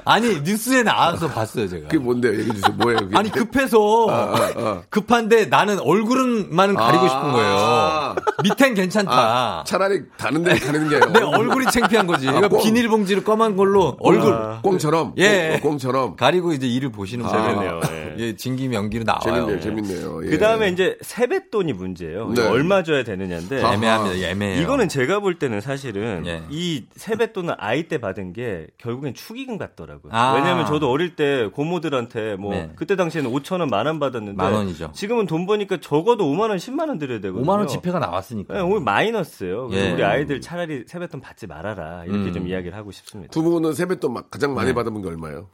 [0.03, 1.83] 아니 뉴스에 나와서 봤어요 제가.
[1.87, 2.33] 그게 뭔데요?
[2.33, 2.73] 얘기해 주세요.
[2.75, 2.99] 뭐예요?
[2.99, 3.17] 그게?
[3.17, 4.81] 아니 급해서 아, 아.
[4.89, 7.07] 급한데 나는 얼굴은만 가리고 아.
[7.09, 8.15] 싶은 거예요.
[8.43, 9.11] 밑엔 괜찮다.
[9.11, 12.27] 아, 차라리 다른 데 가리는 게 내 얼굴이 창피한 거지.
[12.27, 12.63] 아, 그러니까 꽁.
[12.63, 15.59] 비닐봉지를 검은 걸로 얼굴 꽁처럼 예.
[15.61, 17.43] 꽁- 꽁처럼 가리고 이제 이를 보시는 거예요.
[17.45, 17.81] 재밌네요.
[17.91, 18.15] 예.
[18.19, 19.21] 예, 진김 연기로 나와요.
[19.23, 19.59] 재밌네요.
[19.59, 20.25] 재밌네요.
[20.25, 20.29] 예.
[20.29, 22.29] 그 다음에 이제 세뱃돈이 문제예요.
[22.35, 22.47] 네.
[22.47, 23.73] 얼마 줘야 되느냐인데 아하.
[23.73, 24.27] 애매합니다.
[24.29, 24.61] 애매해요.
[24.61, 26.43] 이거는 제가 볼 때는 사실은 예.
[26.49, 30.11] 이 세뱃돈을 아이 때 받은 게 결국엔 축의금 같더라고요.
[30.13, 30.33] 아.
[30.35, 32.69] 왜냐하면 저도 어릴 때 고모들한테 뭐 네.
[32.75, 34.91] 그때 당시에는 5천 원, 만 원 받았는데 만 원이죠.
[34.93, 37.43] 지금은 돈 버니까 적어도 5만 원, 10만 원 드려야 되거든요.
[37.45, 38.53] 5만 원 지폐가 나왔 으니까.
[38.53, 39.67] 네, 오늘 마이너스예요.
[39.67, 39.91] 그래서 예.
[39.93, 42.33] 우리 아이들 차라리 세뱃돈 받지 말아라 이렇게 음.
[42.33, 43.31] 좀 이야기를 하고 싶습니다.
[43.31, 44.73] 두 분은 세뱃돈 막 가장 많이 네.
[44.73, 45.47] 받은 게 얼마예요?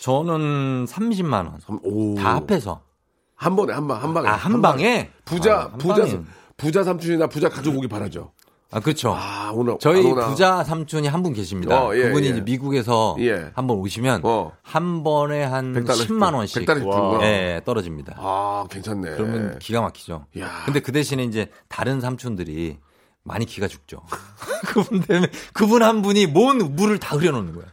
[0.00, 1.60] 저는 30만 원.
[1.82, 2.14] 오.
[2.16, 2.82] 다 합해서.
[3.34, 4.28] 한 번에 한 방, 한 방에.
[4.28, 5.10] 아, 한 방에?
[5.24, 6.20] 부자, 아, 한 부자, 방에.
[6.56, 8.32] 부자 삼촌이나 부자 가족 오기 바라죠.
[8.72, 9.14] 아, 그렇죠.
[9.14, 9.76] 아, 오늘.
[9.80, 10.02] 저희.
[10.02, 11.84] 부자 삼촌이 한 분 계십니다.
[11.86, 12.30] 어, 예, 그분이 예.
[12.30, 13.50] 이제 미국에서 예.
[13.54, 14.52] 한번 오시면 어.
[14.62, 17.24] 한 번에 한 100달러씩 10만 원씩 100달러씩 주는구나.
[17.24, 18.14] 예, 떨어집니다.
[18.18, 19.10] 아, 괜찮네.
[19.10, 20.24] 그러면 기가 막히죠.
[20.40, 20.62] 야.
[20.64, 22.78] 근데 그 대신에 이제 다른 삼촌들이
[23.24, 24.00] 많이 기가 죽죠.
[24.66, 27.66] 그분 때문에 그분 한 분이 뭔 물을 다 흐려놓는 거야.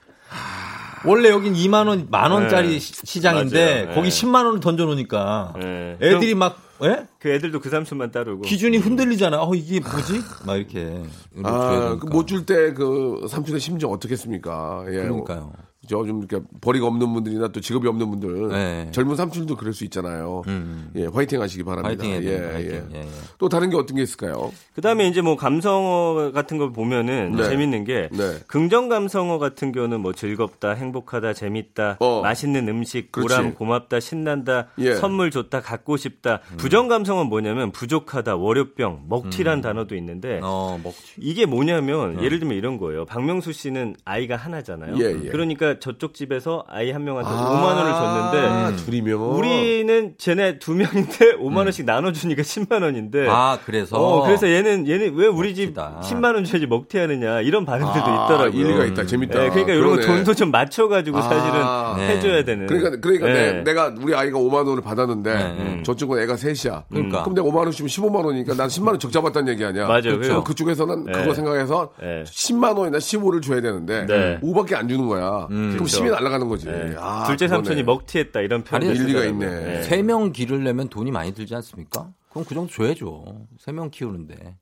[1.06, 2.80] 원래 여긴 2만 원, 만 원짜리 네.
[2.80, 3.96] 시- 시장인데 맞아요.
[3.96, 4.22] 거기 네.
[4.28, 5.98] 10만 원을 던져 놓으니까 네.
[6.02, 7.08] 애들이 막 예?
[7.20, 9.42] 그 애들도 그 삼촌만 따르고 기준이 흔들리잖아.
[9.44, 10.22] 어 이게 뭐지?
[10.46, 11.04] 막 이렇게
[11.44, 14.86] 아, 못 줄 때 그 삼촌의 심정 어떻겠습니까?
[14.88, 15.04] 예.
[15.04, 15.52] 그러니까요.
[15.90, 18.92] 저 좀 이렇게 벌이가 없는 분들이나 또 직업이 없는 분들 네.
[18.92, 20.44] 젊은 삼촌도 그럴 수 있잖아요.
[20.48, 20.92] 음.
[20.96, 22.04] 예, 화이팅 하시기 바랍니다.
[22.04, 22.52] 해야 예.
[22.52, 22.72] 파이팅.
[22.72, 22.98] 예.
[22.98, 23.08] 예, 예.
[23.38, 24.52] 또 다른 게 어떤 게 있을까요?
[24.76, 27.44] 그다음에 이제 뭐 감성어 같은 걸 보면은 네.
[27.44, 28.40] 재밌는 게 네.
[28.48, 32.22] 긍정 감성어 같은 경우는 뭐 즐겁다, 행복하다, 재밌다, 어.
[32.22, 33.36] 맛있는 음식, 그렇지.
[33.36, 34.96] 보람, 고맙다, 신난다, 예.
[34.96, 36.42] 선물 줬다, 갖고 싶다.
[36.52, 36.58] 음.
[36.58, 42.24] 부정 감성은 뭐냐면 부족하다, 월요병, 먹튀란 단어도 있는데 어, 먹 이게 뭐냐면 네.
[42.24, 43.06] 예를 들면 이런 거예요.
[43.06, 44.96] 박명수 씨는 아이가 하나잖아요.
[45.00, 45.30] 예, 예.
[45.30, 51.38] 그러니까 저쪽 집에서 아이 한 명한테 아, 5만 원을 줬는데 둘이면 우리는 쟤네 두 명인데
[51.42, 53.30] 5만 원씩 나눠주니까 10만 원인데 음.
[53.30, 56.02] 아, 그래서 어, 그래서 얘는 얘는 왜 우리 먹튀다.
[56.04, 58.62] 집 10만 원 줘야지 먹튀하느냐 이런 반응들도 아, 있더라고요.
[58.62, 59.06] 일리가 있다.
[59.06, 59.40] 재밌다.
[59.40, 60.02] 네, 그러니까 이런 거.
[60.02, 61.96] 돈도 좀 맞춰가지고 사실은 아.
[61.98, 62.10] 네.
[62.10, 62.68] 해줘야 되는.
[62.68, 63.64] 그러니까 그러니까 네.
[63.64, 65.84] 내, 가 우리 아이가 5만 원을 받았는데 네.
[65.84, 66.86] 저쪽은 애가 셋이야.
[66.90, 67.24] 그러니까.
[67.24, 69.88] 그럼 내가 5만 원 주면 15만 원이니까 난 10만 원 적자 받다는 얘기 아니야.
[69.88, 70.20] 맞아요.
[70.20, 70.44] 그래요.
[70.44, 71.12] 그쪽에서는 네.
[71.14, 72.24] 그거 생각해서 네.
[72.26, 74.40] 10만 원이나 15를 줘야 되는데 네.
[74.42, 75.48] 5밖에 안 주는 거야.
[75.72, 76.04] 그럼 그렇죠.
[76.04, 76.66] 10이 날아가는 거지.
[76.68, 76.96] 네.
[77.00, 77.58] 아, 둘째 그거네.
[77.58, 78.84] 삼촌이 먹튀했다 이런 표현.
[78.84, 79.84] 아니, 일리가 있네.
[79.84, 82.10] 세명 기를 내면 돈이 많이 들지 않습니까?
[82.30, 83.48] 그럼 그 정도 줘야죠.
[83.60, 84.56] 세 명 키우는데.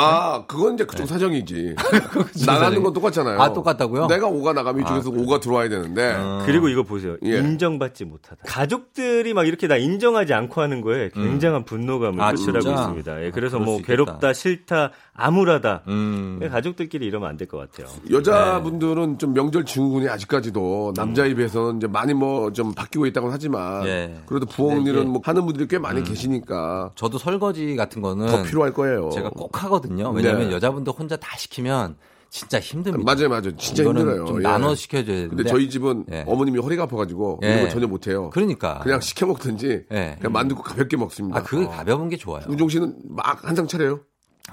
[0.00, 1.74] 아, 그건 이제 그쪽 사정이지.
[2.46, 3.40] 나가는 건 똑같잖아요.
[3.40, 4.06] 아, 똑같다고요?
[4.06, 6.14] 내가 5가 나가면 이쪽에서 5가 들어와야 되는데.
[6.46, 7.16] 그리고 이거 보세요.
[7.24, 7.38] 예.
[7.38, 8.42] 인정받지 못하다.
[8.46, 12.80] 가족들이 막 이렇게 나 인정하지 않고 하는 거에 굉장한 분노감을 아, 표출하고 진짜?
[12.80, 13.24] 있습니다.
[13.24, 13.82] 예, 그래서 그럴 뭐.
[13.82, 15.82] 괴롭다, 싫다, 암울하다.
[15.88, 16.38] 음.
[16.42, 17.86] 예, 가족들끼리 이러면 안 될 것 같아요.
[18.10, 24.14] 여자분들은 좀 명절 증후군이 아직까지도 남자에 비해서는 이제 많이 뭐 좀 바뀌고 있다고 하지만 예.
[24.26, 29.10] 그래도 부엌일은 뭐 하는 분들이 꽤 많이 계시니까 저도 설거지 같은 거는 더 필요할 거예요.
[29.10, 30.10] 제가 꼭 하거든요.
[30.10, 30.54] 왜냐면 네.
[30.54, 31.96] 여자분들 혼자 다 시키면
[32.30, 33.04] 진짜 힘듭니다.
[33.04, 33.56] 맞아요, 맞아요.
[33.56, 34.26] 진짜 힘들어요.
[34.26, 34.42] 좀 예.
[34.42, 35.36] 나눠 시켜줘야 되는데.
[35.36, 36.24] 근데 저희 집은 예.
[36.26, 37.48] 어머님이 허리가 아파가지고 예.
[37.48, 38.30] 이런 거 전혀 못해요.
[38.30, 38.80] 그러니까.
[38.80, 40.16] 그냥 시켜 먹든지 예.
[40.18, 41.38] 그냥 만두고 가볍게 먹습니다.
[41.38, 42.42] 아, 그게 가벼운 게 좋아요.
[42.48, 44.00] 우종 씨는 막 한 상 차려요.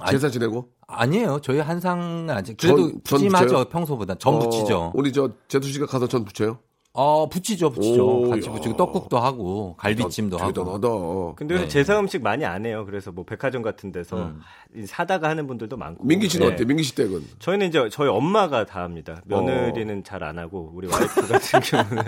[0.09, 0.69] 제사 지내고.
[0.87, 1.39] 아니에요.
[1.41, 3.65] 저희 한상은 아직 그래도 전- 전 푸짐하죠.
[3.69, 4.77] 평소보다 전 붙이죠.
[4.77, 6.59] 어, 우리 저 제수 씨가 가서 전 붙여요.
[6.97, 8.07] 어, 붙이죠, 붙이죠.
[8.07, 8.51] 오, 같이 야.
[8.53, 10.47] 붙이고 떡국도 하고 갈비찜도 하고.
[10.53, 10.87] 대단하다.
[11.35, 11.61] 근데 네.
[11.61, 12.83] 요새 제사 음식 많이 안 해요.
[12.85, 14.41] 그래서 뭐 백화점 같은 데서 음.
[14.87, 16.05] 사다가 하는 분들도 많고.
[16.05, 16.53] 민기 씨는 네.
[16.53, 16.65] 어때?
[16.65, 17.21] 민기 씨 댁은?
[17.39, 19.21] 저희는 이제 저희 엄마가 다 합니다.
[19.25, 22.03] 며느리는 잘안 하고 우리 와이프 같은 경우는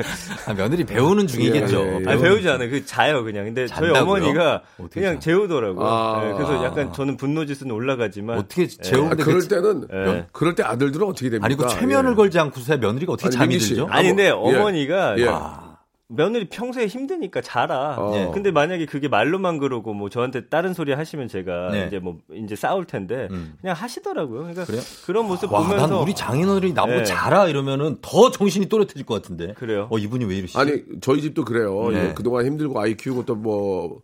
[0.48, 1.80] 아, 며느리 배우는 중이겠죠.
[1.80, 2.10] 예, 예, 예.
[2.10, 2.70] 아니, 배우지 않아요.
[2.70, 3.46] 그 자요 그냥.
[3.46, 4.02] 근데 저희 잔다고요?
[4.04, 5.20] 어머니가 어떻게 그냥 자?
[5.20, 5.86] 재우더라고요.
[5.86, 6.22] 아.
[6.24, 10.28] 네, 그래서 약간 저는 분노 지수는 올라가지만 어떻게 아, 재우는데 그럴 그- 때는 예.
[10.32, 11.46] 그럴 때 아들들은 어떻게 됩니까?
[11.46, 12.16] 아니 그 최면을 예.
[12.16, 13.70] 걸지 않고서야 며느리가 어떻게 아니, 잠이 민기 씨.
[13.72, 13.88] 들죠?
[13.90, 14.32] 아니 근데 예.
[14.78, 15.28] 어머니가 예.
[15.28, 15.78] 아,
[16.10, 17.96] 며느리 평소에 힘드니까 자라.
[17.98, 18.16] 어.
[18.16, 18.32] 예.
[18.34, 21.88] 근데 만약에 그게 말로만 그러고 뭐 저한테 다른 소리 하시면 제가 네.
[21.88, 23.56] 이제 뭐 이제 싸울 텐데 음.
[23.60, 24.40] 그냥 하시더라고요.
[24.40, 24.82] 그러니까 그래요?
[25.06, 27.04] 그런 모습 와, 보면서 난 우리 장인어른이 나보고 네.
[27.04, 29.54] 자라 이러면은 더 정신이 또렷해질 것 같은데.
[29.54, 29.88] 그래요?
[29.92, 30.58] 어 이분이 왜 이러시지?
[30.58, 31.90] 아니 저희 집도 그래요.
[31.90, 32.06] 네.
[32.06, 34.02] 이거 그동안 힘들고 아이 키우고 또뭐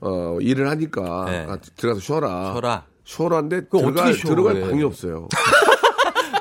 [0.00, 1.46] 어, 일을 하니까 네.
[1.48, 2.52] 아, 들어가서 쉬어라.
[2.52, 2.84] 쉬어라.
[3.04, 4.60] 쉬어라는데 그거 들어갈, 어떻게 쉬어, 들어갈 왜?
[4.62, 5.28] 방이 없어요.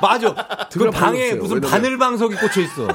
[0.01, 0.33] 맞아.
[0.71, 1.33] 그 방에.
[1.35, 2.87] 무슨 바늘 방석이 꽂혀 있어.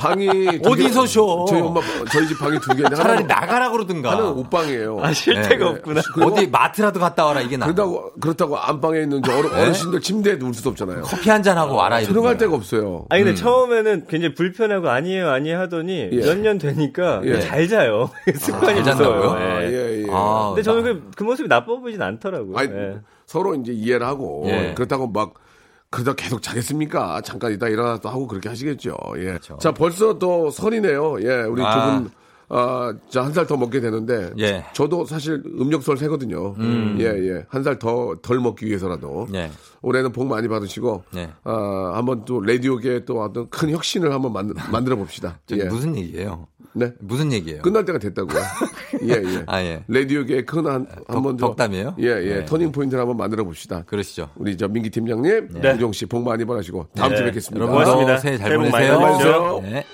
[0.00, 1.44] 방이 어디서 쉬어?
[1.48, 4.10] 저희 엄마 저희 집 방이 두 개인데 차라리 하나는, 나가라 그러든가.
[4.12, 4.98] 하나는 옷방이에요.
[5.02, 5.70] 아, 쉴 네, 데가 네.
[5.70, 6.00] 없구나.
[6.22, 7.66] 어디 마트라도 갔다 와라 이게 나.
[7.66, 9.62] 그렇다고 그렇다고 안방에 있는 저 어르, 네?
[9.62, 11.02] 어르신들 침대에 누울 수도 없잖아요.
[11.02, 12.12] 커피 한 잔 하고 와라 이런.
[12.12, 12.36] 들어갈.
[12.38, 13.06] 데가 없어요.
[13.08, 16.16] 아니 근데 처음에는 굉장히 불편하고 아니에요 아니에요 하더니 예.
[16.16, 17.40] 몇년 되니까 예.
[17.40, 19.22] 잘 자요 습관이 잘 돼서요.
[19.22, 19.30] 잔다고요?
[19.30, 19.68] 아, 예.
[19.72, 20.06] 예, 예.
[20.10, 22.56] 아, 근데 저는 그, 그 모습이 나빠 보이진 않더라고요.
[22.58, 22.96] 아니, 예.
[23.26, 24.72] 서로 이제 이해를 하고 예.
[24.74, 25.34] 그렇다고 막
[25.96, 27.20] 그러다 계속 자겠습니까?
[27.22, 28.94] 잠깐 이따 일어나서 하고 그렇게 하시겠죠.
[29.16, 29.24] 예.
[29.24, 29.56] 그렇죠.
[29.58, 31.22] 자, 벌써 또 설이네요.
[31.22, 31.96] 예, 우리 아.
[31.96, 32.10] 두 분,
[32.48, 34.30] 아, 자, 한 살 더 먹게 되는데.
[34.38, 34.64] 예.
[34.74, 36.54] 저도 사실 음력설 세거든요.
[36.98, 37.44] 예, 예.
[37.48, 39.26] 한 살 더, 덜 먹기 위해서라도.
[39.34, 39.50] 예.
[39.82, 41.04] 올해는 복 많이 받으시고.
[41.16, 41.30] 예.
[41.44, 45.40] 아, 한번 또 라디오계에 또 어떤 큰 혁신을 한번 만, 만들어 봅시다.
[45.52, 45.64] 예.
[45.64, 46.46] 무슨 얘기예요?
[46.78, 46.92] 네.
[47.00, 47.62] 무슨 얘기예요?
[47.62, 48.38] 끝날 때가 됐다고요.
[49.08, 49.42] 예, 예.
[49.46, 49.82] 아, 예.
[49.88, 51.96] 라디오계에 큰 한, 한번 좀- 덕담이에요?
[52.00, 52.34] 예, 예.
[52.40, 52.44] 네.
[52.44, 53.82] 터닝 포인트를 한번 만들어 봅시다.
[53.86, 54.28] 그러시죠.
[54.36, 55.72] 우리 저 민기 팀장님, 네.
[55.72, 57.16] 우종 씨 복 많이 받으시고 다음 네.
[57.16, 57.64] 주에 뵙겠습니다.
[57.64, 58.14] 여러분 고맙습니다.
[58.14, 58.98] 어, 새해 잘 새해 보내세요.
[59.00, 59.60] 받으십시오.
[59.62, 59.84] 네.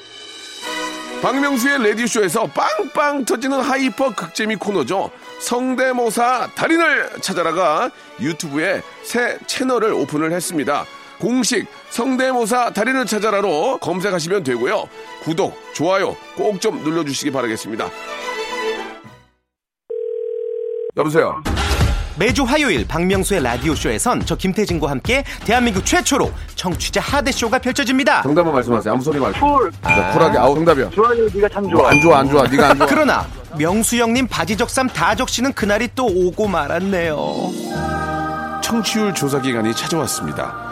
[1.23, 5.09] 박명수의 라디오쇼에서 빵빵 터지는 hyper 극재미 코너죠.
[5.39, 10.85] 성대모사 달인을 찾아라가 유튜브에 새 채널을 오픈을 했습니다.
[11.27, 14.89] 공식 성대모사 달인을 찾아라로 검색하시면 되고요.
[15.23, 17.89] 구독, 좋아요 꼭 좀 눌러주시기 바라겠습니다.
[20.97, 21.41] 여보세요.
[22.19, 28.23] 매주 화요일 박명수의 라디오쇼에선 저 김태진과 함께 대한민국 최초로 청취자 하대쇼가 펼쳐집니다.
[28.23, 28.93] 정답만 말씀하세요.
[28.93, 29.39] 아무 소리 말고.
[29.39, 29.71] 쿨.
[29.81, 30.39] 쿨하게.
[30.39, 30.91] 아우 정답이야.
[30.91, 32.43] 좋아요, 네가 참 뭐, 안 좋아, 안 좋아.
[32.49, 32.87] 네가 안 좋아.
[32.89, 37.17] 그러나 명수 형님 바지 적삼 다 적시는 그날이 또 오고 말았네요.
[38.63, 40.72] 청취율 조사 기간이 찾아왔습니다.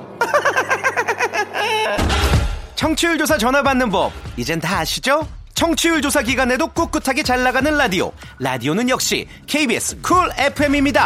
[2.81, 5.21] 청취율 조사 전화 받는 법 이젠 다 아시죠?
[5.53, 11.05] 청취율 조사 기간에도 꿋꿋하게 잘 나가는 라디오 라디오는 역시 KBS 쿨 FM입니다.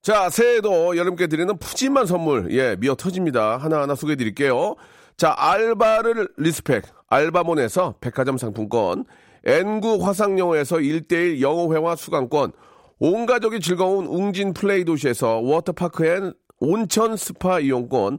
[0.00, 3.56] 자, 새해에도 여러분께 드리는 푸짐한 선물, 예, 미어 터집니다.
[3.56, 4.76] 하나하나 소개해 드릴게요.
[5.16, 9.06] 자, 알바를 respect, 알바몬에서 백화점 상품권,
[9.44, 12.52] N구 화상영어에서 1대1 영어회화 수강권,
[13.00, 18.18] 온 가족이 즐거운 웅진 플레이 도시에서 워터파크 and 온천 스파 이용권,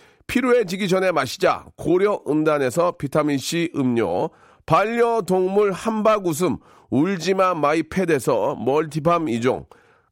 [0.31, 1.65] 피로해지기 전에 마시자.
[1.75, 4.29] 고려 은단에서 비타민C 음료,
[4.65, 6.55] 반려동물 함박웃음.
[6.89, 9.65] 울지마 마이 펫에서 multi balm 이종,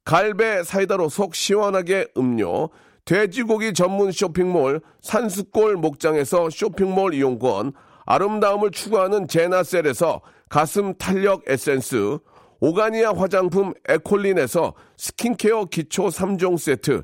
[0.04, 2.70] 갈배 사이다로 속 시원하게 음료,
[3.06, 7.72] 돼지고기 전문 쇼핑몰 산수골 목장에서 쇼핑몰 이용권,
[8.06, 12.18] 아름다움을 추구하는 제나셀에서 가슴 탄력 에센스,
[12.60, 17.04] 오가니아 화장품 에콜린에서 스킨케어 기초 3종 세트,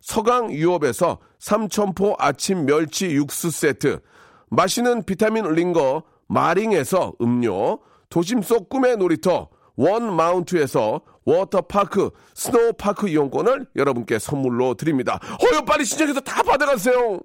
[0.00, 4.00] 서강 유업에서 삼천포 아침 멸치 육수 세트,
[4.50, 7.78] 마시는 비타민 링거 마링에서 음료,
[8.10, 15.20] 도심 속 꿈의 놀이터 원 마운트에서 워터파크 스노우파크 이용권을 여러분께 선물로 드립니다.
[15.42, 17.20] 어여 빨리 신청해서 다 받아가세요.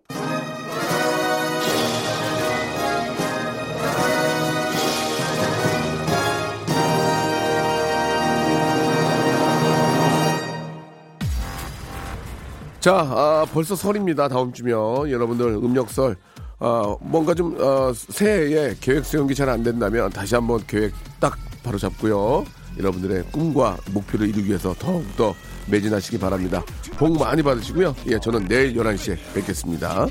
[12.84, 14.27] 자, 아, 벌써 설입니다.
[14.27, 16.17] 다음 주면 여러분들 음력설
[16.59, 22.43] 아, 뭔가 좀 어, 새해에 계획이 잘 안 된다면 다시 한번 계획 딱 바로 잡고요.
[22.77, 25.34] 여러분들의 꿈과 목표를 이루기 위해서 더욱더
[25.67, 26.61] 매진하시기 바랍니다.
[26.97, 27.95] 복 많이 받으시고요.
[28.07, 30.05] 예, 저는 내일 11시에 뵙겠습니다.